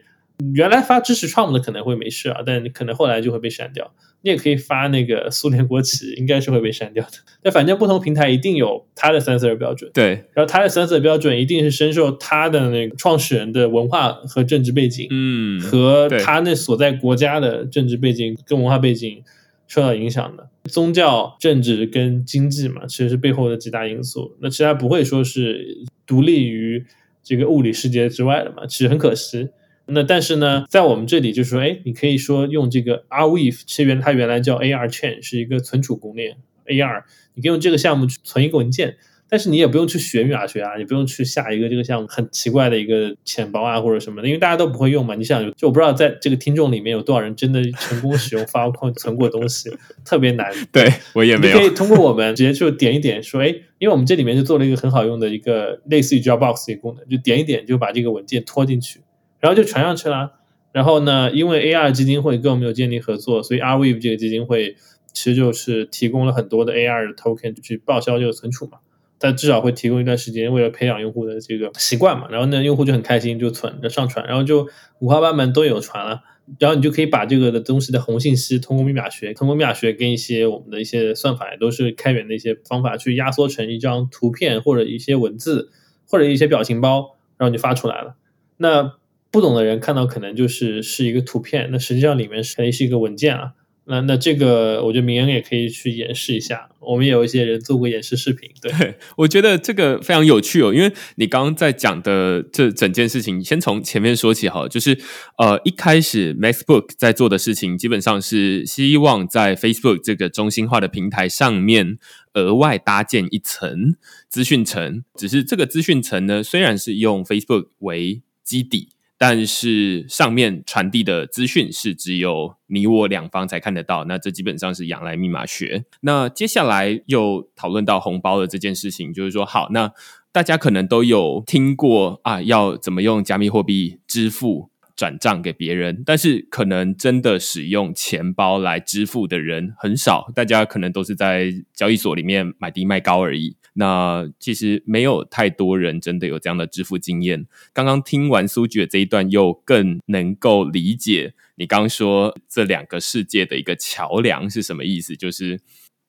[0.54, 3.92] 原来发支持 Trump 的可能会没事啊，但可能后来就会被删掉。
[4.22, 7.12] 你也可以发那个苏联国旗，应该是会被删掉的。
[7.42, 19.22] 那反正不同平台一定有它的 censor 标准，对，然后它的 censor 标准一定是深受它的那个创始人的文化和政治背景，嗯，和对他那所在国家的政治背景跟文化背景
[19.70, 20.50] 受到影响的。
[20.64, 24.37] 宗教、政治跟经济嘛，其实是背后的几大因素。
[24.40, 26.85] 那其他不会说是独立于
[27.22, 29.50] 这个物理世界之外的嘛，其实很可惜。
[29.87, 37.04] 那但是呢，在我们这里就是说，哎，你可以说用这个 r w e a v e 其实原它原来叫 AR Chain，是一个存储公链 AR，
[37.35, 38.96] 你可以用这个项目去存一个文件，
[39.31, 45.14] 但是你也不用去学密码学啊，也不用去下一个这个项目很奇怪的一个钱包啊或者什么的，因为大家都不会用嘛。
[45.14, 49.71] 你想，就我不知道在这个听众里面有多少人真的成功使用 Filecoin 存过东西，
[50.05, 50.53] 特别难。
[50.73, 53.47] 对我也没有，你可以通过我们直接就点一点，说，哎，
[53.79, 59.01] 因为我们这里面就做了一个很好用的一个类似于 Dropbox 的一个功能，就点一点就把这个文件拖进去，
[59.38, 60.33] 然后就传上去了。
[60.73, 64.77] 然后呢，因为 AR 基金会跟我们有建立合作，所以 Arweave 这个基金会
[65.12, 68.79] 其实就是提供了很多的 AR 的 token 去报销这个存储嘛。
[69.22, 72.26] 但至少会提供一段时间，为了培养用户的这个习惯嘛。
[72.30, 74.66] 然后呢，用户就很开心，就存着上传，然后就
[75.00, 76.22] 五花八门都有传了。
[76.59, 85.70] 然后你就可以把这个的东西的红信息通过密码学，通过密码学跟一些我们的一些算法，也都是开源的一些方法，去压缩成一张图片或者一些文字
[86.09, 88.16] 或者一些表情包，然后你就发出来了。
[88.56, 88.94] 那
[89.30, 93.52] 不懂的人看到可能就是是一个图片，那实际上里面是肯定是一个文件啊。
[93.90, 98.48] 那那这个我觉得明恩也可以去演示一下，我们有一些人做过演示视频。
[98.62, 104.96] 对， 我觉得这个非常有趣哦，因为你刚刚在讲的这整件事情，先从前面说起好了，就是
[105.38, 111.98] 呃一开始 MacBook 在做的事情，基本上是希望在 Facebook 这个中心化的平台上面
[112.35, 113.96] 额外搭建一层
[114.29, 118.90] 资讯层，只是这个资讯层呢，虽然是用 Facebook 为基底。
[119.22, 125.85] 但是上面传递的资讯是只有你我两方才看得到，那这基本上是仰赖密码学。
[126.00, 129.92] 那接下来又讨论到红包的这件事情，就是说，好，那
[130.33, 143.59] 大家可能都有听过啊，要怎么用加密货币支付转账给别人，但是可能真的使用钱包来支付的人很少，大家可能都是在交易所里面买低卖高而已。
[143.81, 147.47] 那其实没有太多人真的有这样的支付经验。
[147.73, 155.16] 刚刚听完苏局的这一段，又更能够理解你刚说这两个世界的一个桥梁是什么意思。
[155.16, 155.61] 就是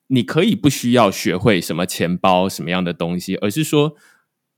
[0.08, 3.96] 你可以不需要学会什么钱包什么样的东西，而是说，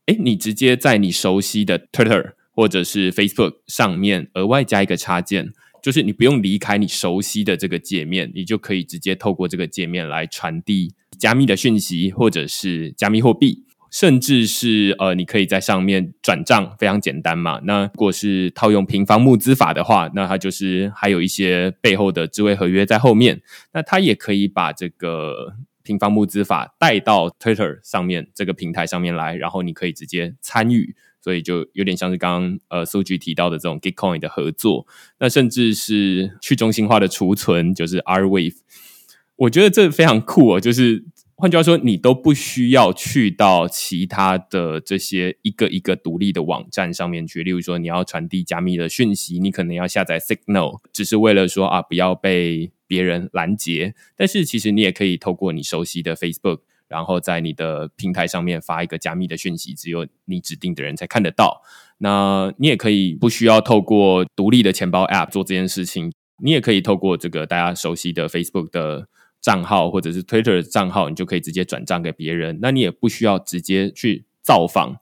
[0.07, 5.53] 哎，你直接在你熟悉的 Twitter 或者是 Facebook 上面额外加一个插件，
[5.84, 10.94] 就是你不用离开你熟悉的这个界面，你就可以直接透过这个界面来传递。
[11.18, 17.60] 加密的讯息，或者是加密货币，甚至是呃，你可以在上面转账，非常简单嘛。
[17.64, 23.42] 那如果是套用平方募资法的话，那它就是还有一些背后的智慧合约在后面。
[23.74, 30.96] 那它也可以把这个平方募资法带到 Twitter 上面这个平台上面来，然后你可以直接参与。
[31.24, 34.87] 所以就有点像是刚刚呃苏局提到的这种 Gitcoin 的合作，
[35.18, 38.56] 那甚至是去中心化的储存，就是 R Wave，。
[39.37, 47.42] 我觉得这非常酷哦，就是换句话说，你都不需要去到其他的这些一个一个独立的网站上面去。
[47.42, 53.94] 例如说，你要传递加密的讯息，你可能要下载 Signal，只是为了说啊，不要被别人拦截。
[54.14, 56.60] 但是其实你也可以透过你熟悉的 Facebook，
[56.94, 61.62] 然后在你的平台上面发一个加密的讯息，只有你指定的人才看得到。
[61.98, 69.09] 那你也可以不需要透过独立的钱包 App 做这件事情，你也可以透过这个大家熟悉的 Facebook 的。
[69.44, 72.61] 账号或者是 Twitter 的账号，你就可以直接转账给别人。
[72.62, 74.96] 那你也不需要直接去造访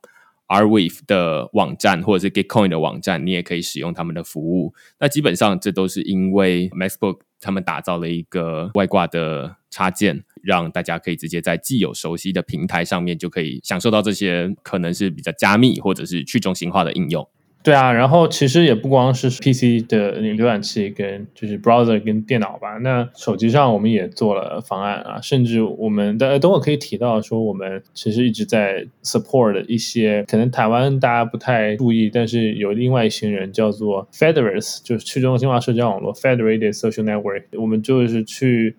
[0.48, 4.74] Arweave 的网站或者是 Gitcoin 的网站，你也可以使用他们的服务。
[4.98, 17.28] 那基本上这都是因为 MacBook 他们打造了一个外挂的插件，让大家可以直接在既有熟悉的平台上面就可以享受到这些可能是比较加密或者是去中心化的应用。
[17.62, 38.74] 对啊，然后其实也不光是 PC 的浏览器跟就是 browser 跟电脑吧，那手机上我们也做了方案啊，甚至我们的等会可以提到说，我们其实一直在 support 一些可能台湾大家不太注意，但是有另外一群人叫做 Federers，就是去中心化社交网络 Federated Social Network，我们就是去。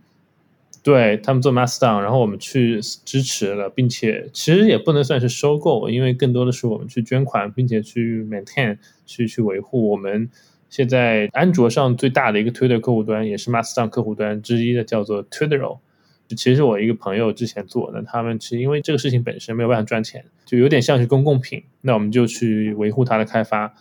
[0.83, 9.89] 对他们做 Mastodon，然后我们去支持了，并且其实也不能算是收购，因为更多的是我们去捐款，并且去 maintain，去去维护。
[9.89, 10.29] 我们
[10.69, 15.79] 现在安卓上最大的一个 Twitter 客户端，也是 Mastodon 客户端之一的，叫做 Twitter。
[16.35, 23.73] 其实我一个朋友之前做的，他们其实因为这个事情本身没有办法赚钱，就有点像是公共品，那我们就去维护它的开发。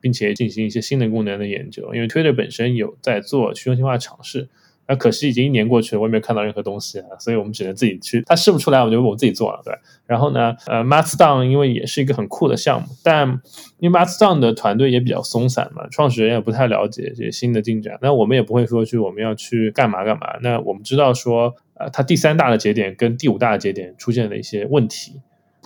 [0.00, 1.92] 并且进行一些新的功能的研究。
[1.92, 4.48] 因为 Twitter 本身有在做去中心化尝试。
[4.90, 8.20] 那可惜已经一年过去了，我也没有看到任何东西啊，所以我们只能自己去。
[8.26, 9.72] 他试不出来，我就我自己做了，对。
[10.04, 13.40] 然后呢，呃，Mastdown 因为也是一个很酷的项目，但
[13.78, 17.96] 因为 Mastdown 的团队也比较松散嘛，创始人也不太了解这些新的进展。
[18.02, 20.26] 那我们也不会说去我们要去干嘛干嘛。
[20.42, 25.20] 那我们知道说，呃，它第三大的节点跟第五大的节点出现了一些问题，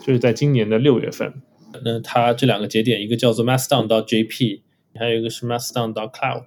[0.04, 1.32] 就是在今年的六月份。
[1.82, 4.60] 那它这两个节点，一个叫做 Mastdown 到 JP，
[4.96, 6.42] 还有一个是 Mastdown 到 Cloud。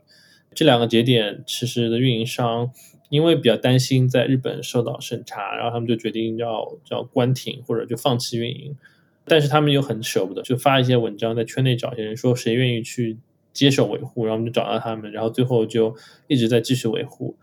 [0.57, 2.71] 这两个节点其实的运营商，
[3.09, 8.75] 因为比较担心在日本受到审查，然后他们就决定要要关停或者就放弃运营。
[9.23, 13.19] 但是他们又很舍不得，就发一些文章在圈内找一些人说谁愿意去
[13.53, 17.37] 接手维护，然后我们就找到他们，然后最后就一直在继续维护。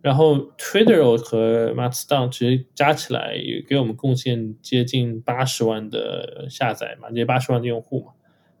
[0.00, 8.12] 然后 Twitter 和 Mastodon 其实加起来也给我们贡献接近八十万的下载嘛，这八十万的用户嘛，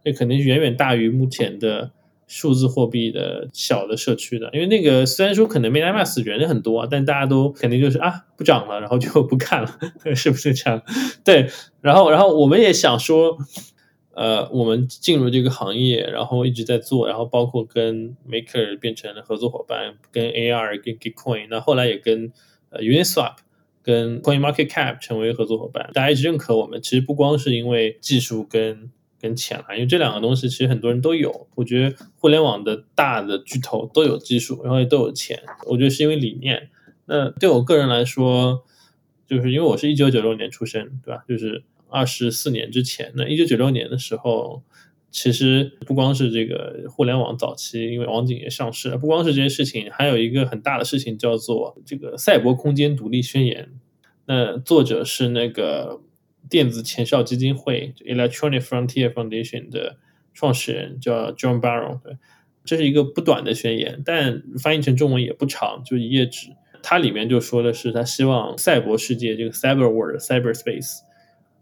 [0.04, 1.92] 这肯定是远远大于目前的。
[2.32, 9.78] 数字货币的小的社区的，因为那个虽然说可能 MetaMask 人很多，但大家都肯定就是啊不涨了，然后就不看了，
[10.14, 10.80] 是不是这样？
[11.24, 13.36] 对，然后然后我们也想说，
[14.14, 22.32] 呃，我们进入这个行业，然后一直在做，然后包括跟 Maker 变成了合作伙伴，跟 AR 跟 Gitcoin，那后来也跟
[22.68, 23.38] 呃 Uniswap
[23.82, 28.92] 跟 Coin Market Cap 成为合作伙伴，大家一直认可我们，其实不光是因为技术跟。
[29.20, 31.46] 跟钱了，因为这两个东西其实很多人都有。
[31.54, 35.38] 我觉得互联网的大的巨头都有技术，然后也都有钱。
[35.66, 36.70] 我觉得是因为理念。
[37.04, 38.64] 那对我个人来说，
[39.26, 41.22] 就是因为我是一九九六年出生，对吧？
[41.28, 43.12] 就是二十四年之前。
[43.14, 44.62] 那一九九六年的时候，
[45.10, 53.68] 其实不光是这个互联网早期，因为网景也上市了，不光是这些事情，还有一个很大的事情叫做这个赛博空间独立宣言。
[54.26, 56.00] 那作者是那个。
[56.50, 59.96] 电子前哨基金会 （Electronic Frontier Foundation） 的
[60.34, 62.18] 创始人叫 John Barrow，对，
[62.64, 66.48] 这是一个不短的宣言，但翻译成中文也不长，就一页纸。
[66.82, 70.98] 它里面就说的是，他希望赛博世界这个 Cyber World、Cyber Space，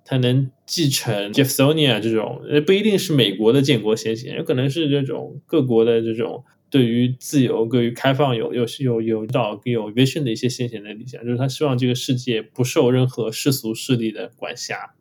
[0.04, 6.44] 它能继承 Jeffersonia 这种，呃，不一定是美国的建国先贤，有可能是这种各国的这种。
[6.70, 14.94] 对于自由、对于开放有有有有到有 vision 的一些先贤的理想，就是他希望这个世界不受任何世俗势力的管辖，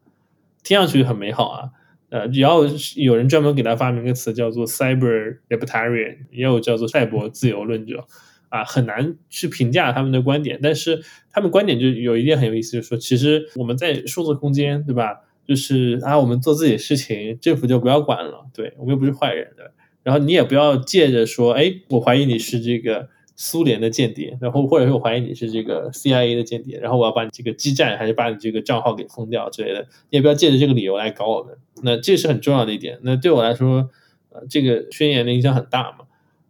[0.63, 1.69] 听上去很美好啊。
[2.09, 2.63] 呃，只要
[2.95, 8.07] 有人专门给他发明个词叫做 cyber libertarian，也有叫做赛博自由论者
[8.47, 10.57] 啊，很难去评价他们的观点。
[10.63, 15.19] 但是他们观点就有一点很有意思，就是说，其实我们在数字空间，对吧？
[15.45, 19.65] 就是啊，我们做自己的事情，政府就不要管了，对我们又不是坏人，对。
[20.07, 31.57] 然后你也不要借着说，哎，我怀疑你是这个苏联的间谍，然后或者说我怀疑你是这个 CIA 的间谍，然后我要把你这个基站还是把你这个账号给封掉之类的，你也不要借着这个理由来搞我们。
[31.83, 32.99] 那这是很重要的一点。
[33.01, 33.89] 那对我来说，
[34.29, 36.05] 呃，这个宣言的影响很大嘛。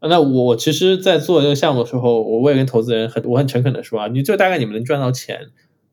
[0.08, 5.48] 那我其实，在做这个项目的时候，我我也跟投资人很我很诚恳的说啊，你就大概你们能赚到钱，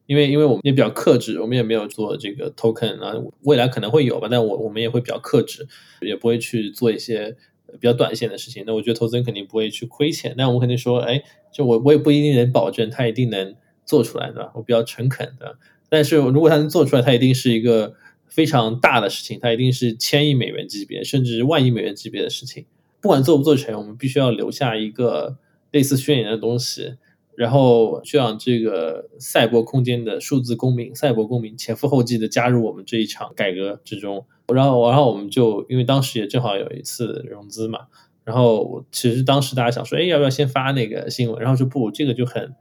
[0.05, 5.66] 因为因为我们也比较克制，我们也没有做这个 token 啊，未来可能会有吧，但我我们也会比较克制，
[6.03, 7.35] 也不会去做一些。
[7.72, 10.35] 比较短线的事情，那我觉得投资人肯定不会去亏钱。
[10.37, 11.22] 但我们肯定说，哎，
[11.53, 15.59] 就我我也不一定能保证他一定能做出来的，我比较诚恳的。
[15.88, 17.94] 但是如果他能做出来，他一定是一个
[18.27, 22.66] 非常大的事情，他一定是千亿美元级别，甚至万亿美元级别的事情。
[23.00, 25.38] 不管做不做成，我们必须要留下一个
[25.72, 26.94] 类似宣言的东西。
[27.37, 34.24] 然后就让这个赛博空间的数字公民、赛博公民前赴后继的加入我们这一场改革之中。
[34.53, 37.81] 然后，然后我们就因为当时也正好有一次融资嘛，
[38.25, 41.41] 然后其实当时大家想说，哎，要不要先发那个新闻？
[41.41, 42.55] 然后说不，这个就很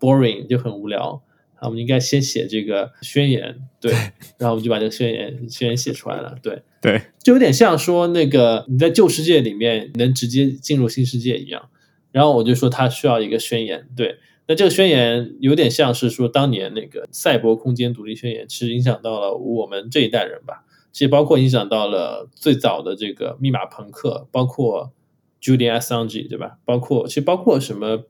[0.00, 1.22] boring，就很无聊。
[1.60, 3.92] 我们应该先写这个宣言，对。
[4.38, 11.68] 然后我们就把这个宣言宣言写出来了，对对，就有点像说那个你在旧世界里面能直接进入新世界一样。
[12.12, 20.64] 然后我就说他需要一个宣言，对，那这个宣言有点像是说当年那个赛博空间独立宣言，其实影响到了我们这一代人吧，
[20.98, 24.92] 其实包括影响到了最早的这个密码朋克，包括
[25.40, 26.58] Julian Assange，对吧？
[26.64, 28.02] 包括其实包括什么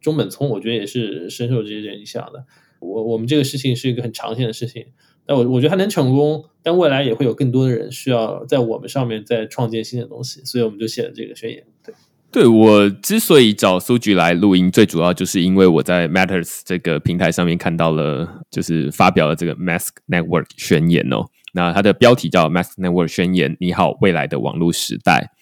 [0.00, 2.44] 中本聪，我觉得也是深受这些人影响的。
[2.78, 4.86] 我我们这个事情是一个很长线的事情，
[5.26, 11.92] 但我我觉得它能成功，但未来也会有更多的人需要在我们上面再创建新的东西，所以我们就写了这个宣言，对。
[12.30, 21.24] 对我之所以找苏局来录音，最主要就是因为我在 Matters 这个平台上面看到了，就是发表了这个 Mask Network 宣言哦。
[21.56, 25.32] 那它的标题叫 Mask Network 宣言，你好，未来的网络时代。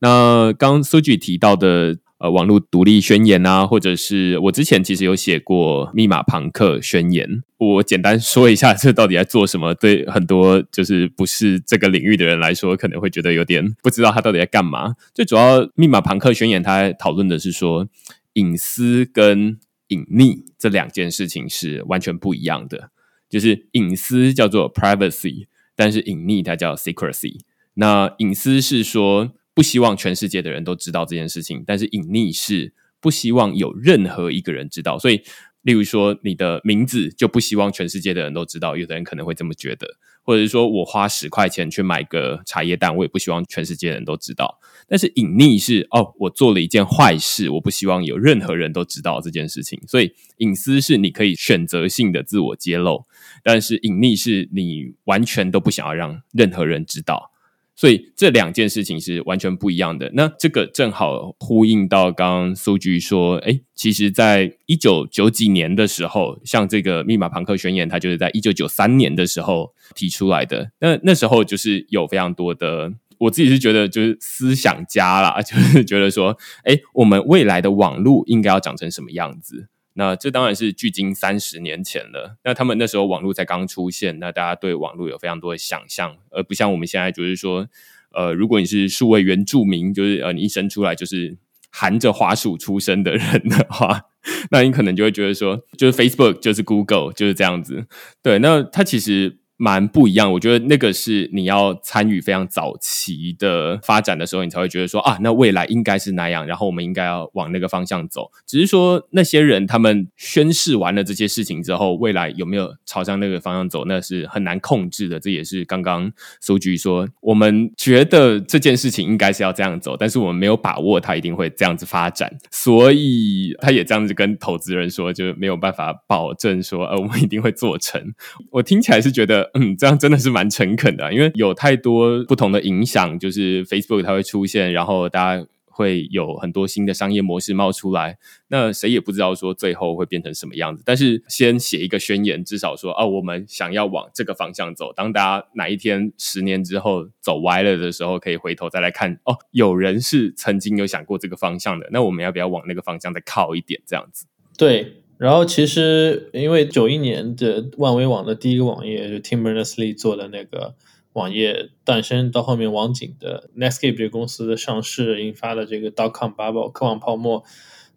[0.00, 1.98] 那刚苏局提到的。
[2.18, 7.42] 呃网络独立宣言啊，或者是我之前其实有写过密码朋克宣言。
[7.58, 14.94] 我简单说一下这到底在做什么，对很多就是不是这个领域的人来说，可能会觉得有点不知道他到底在干嘛。
[15.12, 17.88] 最主要密码朋克宣言，它讨论的是说
[18.34, 19.58] 隐私跟
[19.88, 22.90] 隐匿这两件事情是完全不一样的。
[23.28, 27.40] 就是隐私叫做 privacy，但是隐匿它叫 secrecy。
[27.74, 34.98] 那隐私是说不希望全世界的人都知道这件事情，但是隐匿是不希望有任何一个人知道。
[34.98, 35.22] 所以，
[35.62, 39.96] 例如说你的名字就不希望全世界的人都知道，有的人可能会这么觉得。
[40.24, 44.58] 或者是说我花十块钱去买个茶叶蛋，我也不希望全世界人都知道。
[44.88, 49.80] 但是隐匿是哦，我做了一件坏事，我不希望有任何人都知道这件事情。
[49.86, 53.04] 所以隐私是你可以选择性的自我揭露，
[53.42, 57.30] 但是隐匿是你完全都不想要让任何人知道。
[57.76, 60.10] 所以这两件事情是完全不一样的。
[60.14, 70.70] 那这个正好呼应到刚刚苏局说，哎，其实，在一九九几年的时候，像这个密码朋克宣言，它就是在一九九三年的时候提出来的。
[70.80, 79.68] 那那时候就是有非常多的，我自己是觉得就是思想家啦， 就是觉得说，哎，我们未来的网络应该要长成什么样子？
[79.94, 82.36] 那这当然是距今三十年前了。
[82.44, 87.66] 那他们那时候网络才刚出现，那大家对网络有非常多的想象，而不像我们现在就是说，
[88.12, 91.36] 呃，如果你是数位原住民，就是呃，你一生出来就是
[91.70, 94.02] 含着滑鼠出生的人的话，
[94.50, 97.86] 那你可能就会觉得说，就是 Facebook 就是 Google 就是这样子。
[98.22, 99.38] 对，那它其实。
[99.56, 108.30] 蛮不一样，我觉得那个是你要参与非常早期的发展的时候，你才会觉得说啊，那未来应该是那样，然后我们应该要往那个方向走。
[108.46, 115.20] 只是说那些人他们宣誓完了这些事情之后，未来有没有朝向那个方向走，那是很难控制的。
[115.20, 128.02] 这也是刚刚苏局说，我们觉得这件事情应该是要这样走，但是我们没有把握它一定会这样子发展，所以他也这样子跟投资人说，就没有办法保证说，呃，我们一定会做成。
[128.50, 129.43] 我听起来是觉得。
[129.54, 138.16] 嗯，这样真的是蛮诚恳的，因为有太多不同的影响，就是 Facebook 它会出现，然后大家会有很多新的商业模式冒出来，
[138.48, 140.82] 那谁也不知道说最后会变成什么样子。
[140.86, 144.92] 但是先写一个宣言，至少说哦，我们想要往这个方向走。
[144.92, 153.80] 当大家哪一天十年之后走歪了的时候，可以回头再来看，哦，有人是曾经有想过这个方向的，那我们要不要往那个方向再靠一点？
[153.86, 154.26] 这样子，
[154.56, 155.03] 对。
[155.24, 160.74] 然后其实，因为九一年的万维网的第一个网页就 Tim Berners-Lee 做的那个
[161.14, 167.42] 网页诞生，到后面网景的 Netscape 这个公司的上市，引发了这个 dotcom bubble 科网泡沫。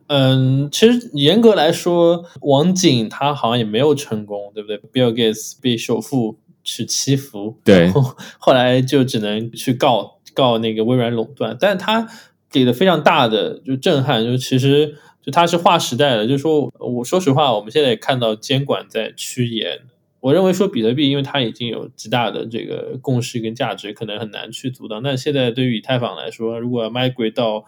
[0.08, 7.92] 嗯，其实严格来说，网景它好像也没有成功，对不对？Bill Gates 被首富去欺负，对，
[8.40, 12.08] 后来就只能去告告那个微软垄断，但是他
[12.50, 14.96] 给了非常大的就震撼，就其实。
[15.28, 19.82] 就它是划时代的，就是说，我说实话，我们现在也看到监管在趋严。
[20.22, 25.04] 我认为说比特币，因为它已经有极大的这个共识跟价值，可能很难去阻挡。
[25.04, 27.66] 那现在对于以太坊来说，如果 migrate 到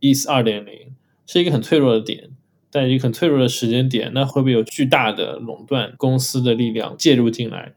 [0.00, 0.94] ETH 二点零，
[1.26, 2.30] 是一个很脆弱的点，
[2.70, 7.74] 在一个很脆弱的时间点，那会不会有巨大的垄断公司的力量介入进来？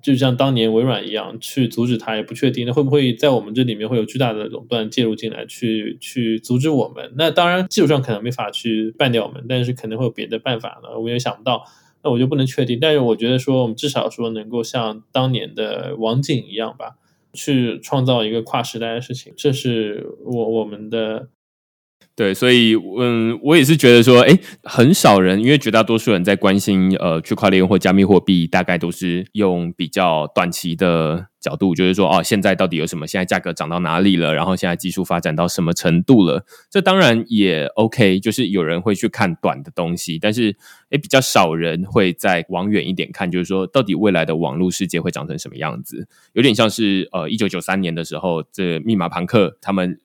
[0.00, 2.66] 就像当年微软一样，去阻止它也不确定。
[2.66, 7.12] 那会不会在我们这里面会有巨大的垄断介入进来，去去阻止我们？
[7.16, 11.64] 那当然技术上可能没法去办掉我们，但是可能会有别的办法呢，我们也想不到。
[12.02, 12.78] 那我就不能确定。
[12.80, 16.96] 但是我觉得说，我们至少说能够像当年的网景一样吧，
[17.32, 21.28] 去创造一个跨时代的事情，这是我我们的。
[22.14, 33.06] 对，所以嗯，我也是觉得说，哎，很少人，因为绝大多数人在关心呃区块链或加密货币，大概都是用比较短期的角度，就是说，哦，现在到底有什么？
[33.06, 34.34] 现在价格涨到哪里了？
[34.34, 36.44] 然后现在技术发展到什么程度了？
[36.70, 40.54] 这当然也 OK，就是有人会去看短的东西，但是
[40.90, 46.06] 哎，比较少人会再往远一点看，就是说，到底未来的网络世界会长成什么样子？
[46.34, 49.98] 有点像是呃，一九九三年的时候，这密码朋克他们。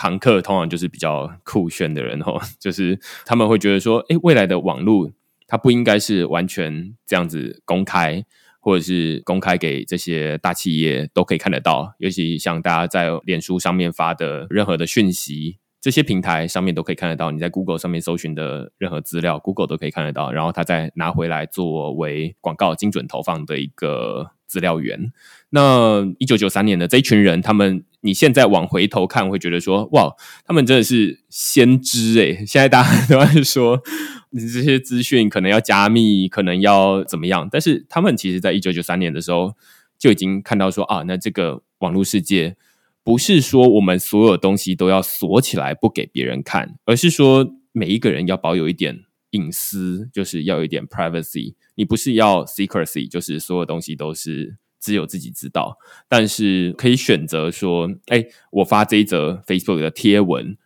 [0.00, 5.10] 朋克通常就是比较酷炫的人哦， 就是他们会觉得说，哎，未来的网络
[5.46, 8.24] 它不应该是完全这样子公开，
[8.60, 17.30] 或者是公开给这些大企业都可以看得到，尤其像大家在脸书上面发的任何的讯息，这些平台上面都可以看得到。
[17.30, 25.12] 你在 Google 上面搜寻的任何资料，Google 都可以看得到，然后他再拿回来作为广告精准投放的一个资料源。
[25.50, 27.84] 那一九九三年的这一群人，他们。
[28.02, 30.14] 你现在往回头看，会觉得说，哇，
[30.46, 32.46] 他们真的是先知诶。
[32.46, 33.78] 现在大家都在说，
[34.30, 37.46] 你这些资讯可能要加密，可能要怎么样？
[37.52, 39.52] 但是他们其实在一九九三年的时候
[39.98, 42.56] 就已经看到说，啊，那这个网络世界
[43.02, 51.54] 不是说我们所有东西都要锁起来不给别人看，而是说每一个人要保有一点隐私，就是要有一点 privacy。
[51.76, 55.78] 你不是要 secrecy，就是所有东西都是只有自己知道，
[56.08, 60.58] 但是可以选择说，哎，我发这一则 Facebook 的贴文，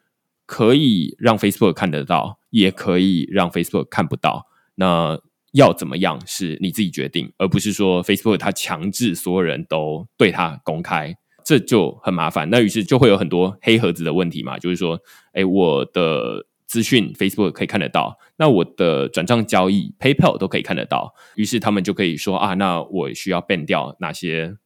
[0.44, 4.46] 可以让 Facebook 看得到，也可以让 Facebook 看不到。
[4.74, 5.20] 那
[5.52, 11.16] 要怎么样是你自己决定，而不是说 Facebook 它强制所有人都对它公开。
[11.44, 14.98] 这就很麻烦，那于是就会有很多黑盒子的问题嘛，就是说，
[15.32, 24.56] 哎，我的资讯 Facebook 可以看得到，那我的转账交易 PayPal 都可以看得到，于是他们就可以说啊，那我需要 ban 掉哪些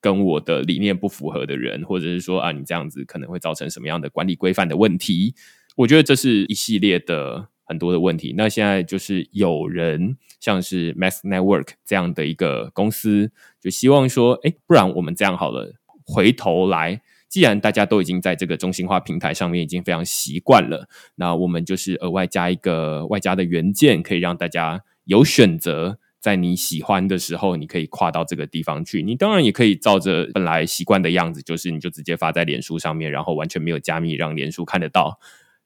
[0.00, 5.34] 跟我的理念不符合的人，或者是说啊，你这样子可能会造成什么样的管理规范的问题？
[5.76, 8.34] 我觉得这是一系列的很多的问题。
[8.36, 15.74] 那现在就是有人像是 Mass Network 这样的一个公司，就希望说，哎，不然我们这样好了。
[16.12, 29.02] 回头来，既然大家都已经在这个中心化平台上面已经非常习惯了，那我们就是额外加一个外加的元件，可以让大家有选择，在你喜欢的时候，你可以跨到这个地方去。
[29.02, 35.18] 你当然也可以照着本来习惯的样子，就是你就直接发在脸书上面，然后完全没有加密，让脸书看得到。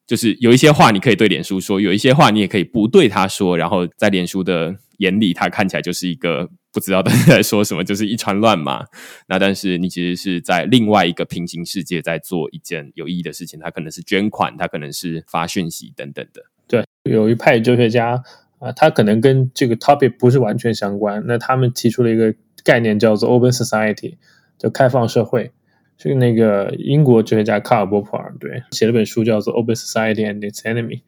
[0.07, 6.51] 就是有一些话你可以对脸书说，有一些话你也可以不对他说，然后在脸书的眼里，他看起来就是一个。
[6.73, 8.85] 不知道大家在说什么，就是一团乱麻。
[9.29, 13.59] 那但是你其实是在另外一个平行世界，在做一件有意义的事情。
[13.59, 16.43] 它可能是捐款，它可能是发讯息等等的。
[16.69, 18.23] 对，有一派哲学家
[18.59, 21.25] 啊，他可能跟这个 topic 不是完全相关。
[21.27, 24.17] 那他们提出了一个概念，叫做 open society，
[24.59, 25.53] 就开放社会。
[25.99, 31.03] 是那个英国哲学家卡尔波普尔对写了本书，叫做 Open Society and Its Enemy，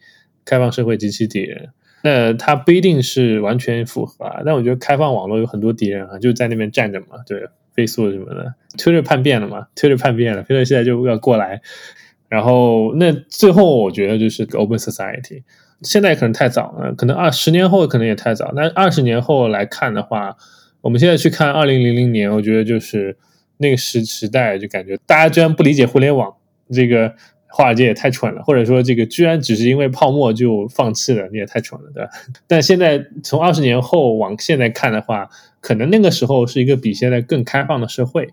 [0.44, 1.70] 开放社会及其敌人。
[2.02, 7.06] 那它不一定是完全符合啊，但我觉得开放网络有很多敌人啊，就在那边站着嘛。
[7.26, 7.42] 对
[7.74, 11.60] ，Facebook 什么的，Twitter 叛变了嘛？Twitter 叛变了，Twitter 现在就要过来。
[12.28, 15.42] 然后，那最后我觉得就是 Open Society。
[15.82, 18.52] 现在可能太早了，可能二十年后可能也太早。
[18.54, 20.36] 那二十年后来看的话，
[20.80, 23.16] 我们现在去看二零零零年，我觉得就是
[23.58, 26.34] 那个时时代，就感觉大家居然不理解互联网
[26.72, 27.14] 这个。
[27.50, 32.10] 华尔街也太蠢了，或者说这个居然只是因为泡沫就放弃了，你也太蠢了，对吧？
[32.46, 35.30] 但现在从二十年后往现在看的话，
[35.62, 38.28] 可能那个时候是一个比现在更开放的社会，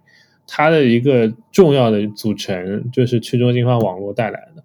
[0.45, 4.61] 它的一个重要的组成就是去中心化网络带来的。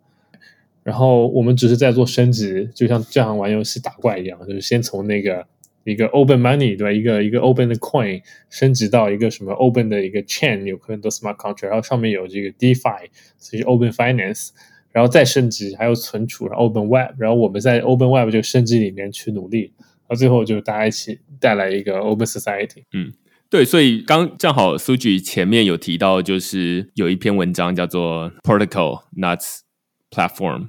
[0.82, 5.46] 然后我们只是在做升级，就像就像玩游戏打怪一样，就是先从那个。
[5.84, 6.92] 一个 open money 对吧？
[6.92, 13.06] 一个一个 open 的 coin 升级到一个什么 open 的一个 chain，有很多 smart contract，然后上面有这个 DeFi，
[13.38, 14.50] 所以 open finance，
[14.92, 19.72] 然后再升级，还有存储，然后 open web，然后我们在 open web 这个升级里面去努力，
[20.08, 22.82] 到最后就是大家一起带来一个 open society。
[22.92, 23.12] 嗯，
[23.48, 29.60] 对，所以刚正好苏局前面有提到，就是有一篇文章叫做 Protocol Nuts
[30.10, 30.68] Platform。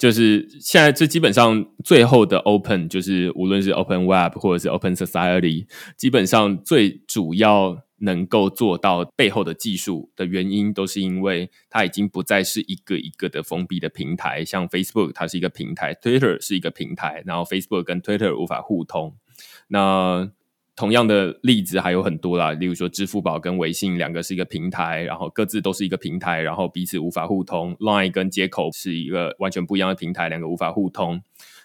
[0.00, 19.14] 就是现在，这基本上最后的 Open，就是无论是 Open Web 或者是 Open Society，基本上最主要能够做到背后的技术的原因，都是因为它已经不再是一个一个的封闭的平台，像 Facebook 它是一个平台，Twitter 是一个平台，然后 Facebook 跟 Twitter 无法互通，
[19.68, 20.32] 那。
[20.76, 27.74] 同样的例子还有很多啦，例如说支付宝跟微信两个是一个平台，然后各自都是一个平台，然后彼此无法互通。
[27.76, 31.20] Line 跟接口是一个完全不一样的平台，两个无法互通。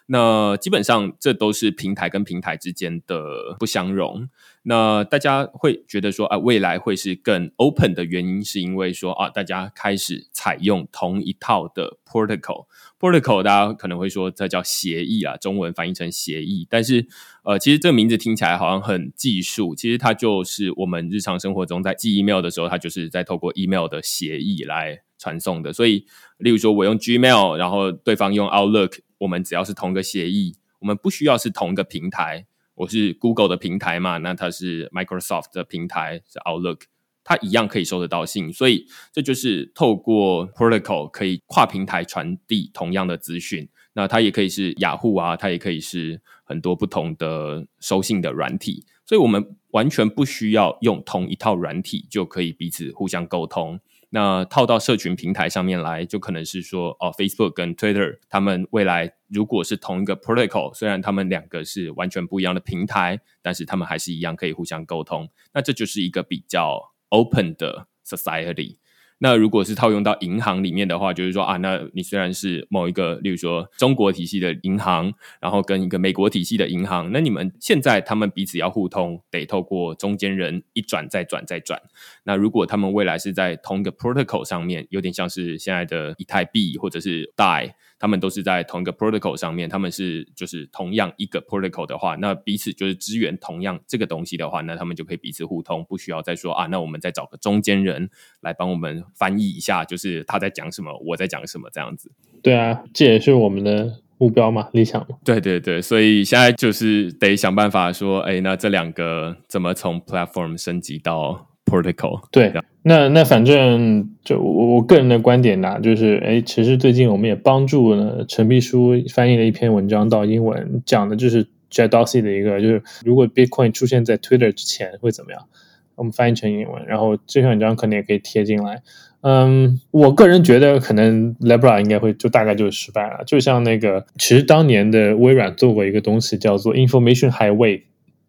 [0.07, 4.29] 那基本上这都是平台跟平台之间的不相容。
[4.67, 12.65] 那大家会觉得说啊，未来会是更 open 的原因，是因为说啊，大家开始采用同一套的 protocol。
[12.99, 16.67] protocol 大家可能会说这叫协议啊，中文翻译成协议。
[16.69, 17.07] 但是
[17.43, 25.71] 呃，其实这个名字听起来好像很技术，其实它就是我们日常生活中在寄 email 的时候，它就是在透过 email 的协议来传送的。
[25.71, 28.99] 所以，例如说我用 Gmail，然后对方用 Outlook。
[29.19, 32.45] 我们只要是同一个协议，我们不需要是同一个平台。
[32.75, 36.81] 我是 Google 的平台嘛，那它是 Microsoft 的平台是 Outlook，
[37.23, 38.51] 它一样可以收得到信。
[38.51, 43.69] 所以这就是透过 Protocol 可以跨平台传递同样的资讯。
[43.93, 48.85] 那它也可以是雅虎啊，它也可以是很多不同的收信的软体。
[49.05, 53.79] 所以我们完全不需要用同一套软体就可以彼此互相沟通。
[54.15, 65.29] 那套到社群平台上面来，就可能是说，哦，Facebook 跟 Twitter，他们未来如果是同一个 protocol，虽然他们两个是完全不一样的平台，但是他们还是一样可以互相沟通。
[65.53, 68.77] 那这就是一个比较 open 的 society。
[69.17, 81.81] 那如果是套用到银行里面的话，就是说啊，那你虽然是某一个，例如说中国体系的银行，然后跟一个美国体系的银行，那你们现在他们彼此要互通，得透过中间人一转再转再转。
[82.25, 98.09] 那如果他们未来是在同一个 protocol 上面，有点像是现在的以太币或者是 DAI，他们都是在同一个 protocol 上面，他们是就是同样一个 protocol 的话，那彼此就是支援同样这个东西的话，那他们就可以彼此互通，不需要再说啊，那我们再找个中间人
[98.41, 99.04] 来帮我们。
[99.13, 102.11] 翻译一下，就是他在讲什么，我在讲什么，这样子。
[102.41, 105.17] 对啊，这也是我们的目标嘛，理想嘛。
[105.23, 112.21] 对对对，所以现在就是得想办法说，哎，那这两个怎么从 platform 升级到 protocol？
[112.31, 112.53] 对，
[112.83, 125.47] 那那反正就我我个人的观点呢，就是哎，其实最近我们也帮助了陈秘书翻译了一篇文章到英文，讲的就是 Jet Dorsey 的一个，就是如果 Bitcoin 出现在 Twitter 之前会怎么样。
[125.95, 128.81] 我们翻译成英文，然后这篇文章可能也可以贴进来。
[129.21, 133.23] 嗯，我个人觉得可能 Libra 应该会就大概就是失败了。
[133.25, 137.81] 就像那个，其实当年的微软做过一个东西叫做 Information Highway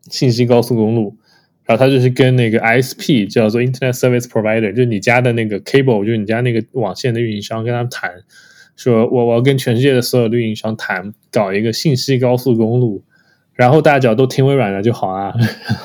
[0.02, 1.16] 信息高速公路，
[1.66, 8.10] 然后它就是跟那个 ISP 叫做 Internet Service Provider，就是你家的那个 cable，就是你家那个网线的运营商，跟他们谈，
[8.74, 13.04] 说我我要跟全世界的所有的运营商谈，搞一个信息高速公路。
[13.56, 15.32] 然后大家只要都听微软的就好啊，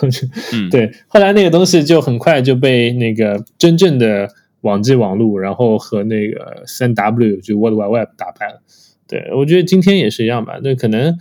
[0.70, 0.92] 对。
[1.08, 8.62] 后来那个东西就很快就被那个真正的网际网络，然后和那个三 W 就 World Wide Web 打败了。
[9.08, 10.60] 对我觉得今天也是一样吧。
[10.62, 11.18] 那可能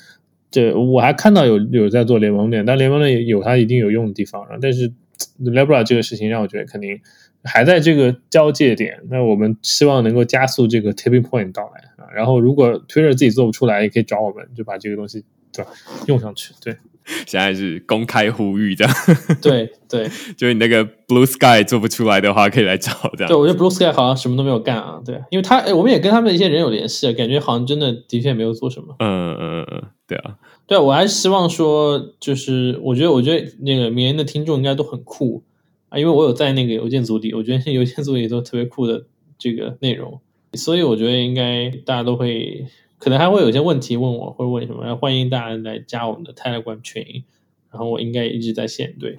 [0.50, 4.44] 这我还看到有有在做联盟链，但联盟链有它一定有用的地方。
[4.60, 4.92] 但是
[5.40, 7.00] Libra 这个事情让我觉得肯定
[7.44, 8.98] 还在这个交界点。
[9.08, 12.10] 那我们希望能够加速这个 tipping point 到来啊。
[12.12, 15.24] 然后如果 Twitter 自己做不出来，也可以找我们，就把这个东西。
[15.52, 15.64] 对，
[16.06, 16.52] 用上去。
[16.62, 16.76] 对，
[17.26, 18.94] 现在是公开呼吁这样。
[19.42, 23.28] 对 对， 就是你那个 Blue Sky 做不出来的话，可以来找这样。
[23.28, 25.00] 对，我觉得 Blue Sky 好像什么都没有干啊。
[25.04, 28.94] 对，因为他，我们也跟他们一些人有联系，感觉好像真的的确没有做什么。
[29.00, 30.36] 嗯嗯嗯，对啊。
[30.66, 35.42] 对，我还是希望说，就是我觉得，我觉得那个明年的听众应该都很酷
[35.88, 39.04] 啊，因为我有在那个邮件组里，我觉得邮件组里都特别酷的
[39.36, 40.20] 这个内容，
[40.54, 42.66] 所以我觉得应该大家都会。
[43.00, 47.24] 可能还会有一些问题问我，会问什么，欢迎大家来加我们的 Telegram 群，
[47.72, 48.94] 然后我应该一直在线。
[49.00, 49.18] 对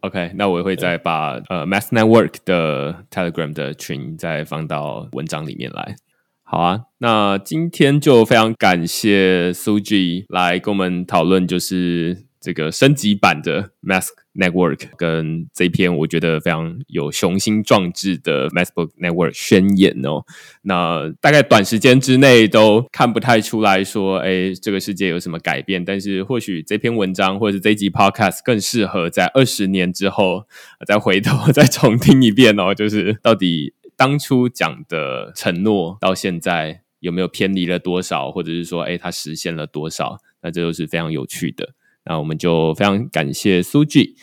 [0.00, 5.96] ，OK，那我会再把呃 Mass Network 的 Telegram 的群再放到文章里面来。
[6.42, 14.10] 好啊，那今天就非常感谢 Suji 来跟我们讨论，就是这个升级版的 Mask。
[14.36, 20.24] Network 跟这篇我觉得非常有雄心壮志的 Massbook Network 宣言哦，
[20.62, 25.84] 那大概短时间之内都看不太出来说，哎，这个世界有什么改变？
[25.84, 30.46] 但是或许这篇文章或者是这集 Podcast 更适合在二十年之后
[30.86, 40.18] 再回头 再重听一遍哦，就是到底当初讲的承诺到现在有没有偏离了多少，或者是说，哎，它实现了多少？
[40.42, 41.74] 那这都是非常有趣的。
[42.06, 44.16] 那我们就非常感谢苏 G。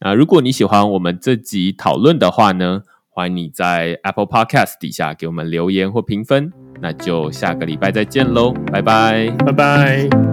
[0.00, 6.52] 那如果你喜欢我们这集讨论的话呢，欢迎你在 Apple Podcast 底下给我们留言或评分。
[6.80, 10.29] 那就下个礼拜再见喽，拜拜，拜拜。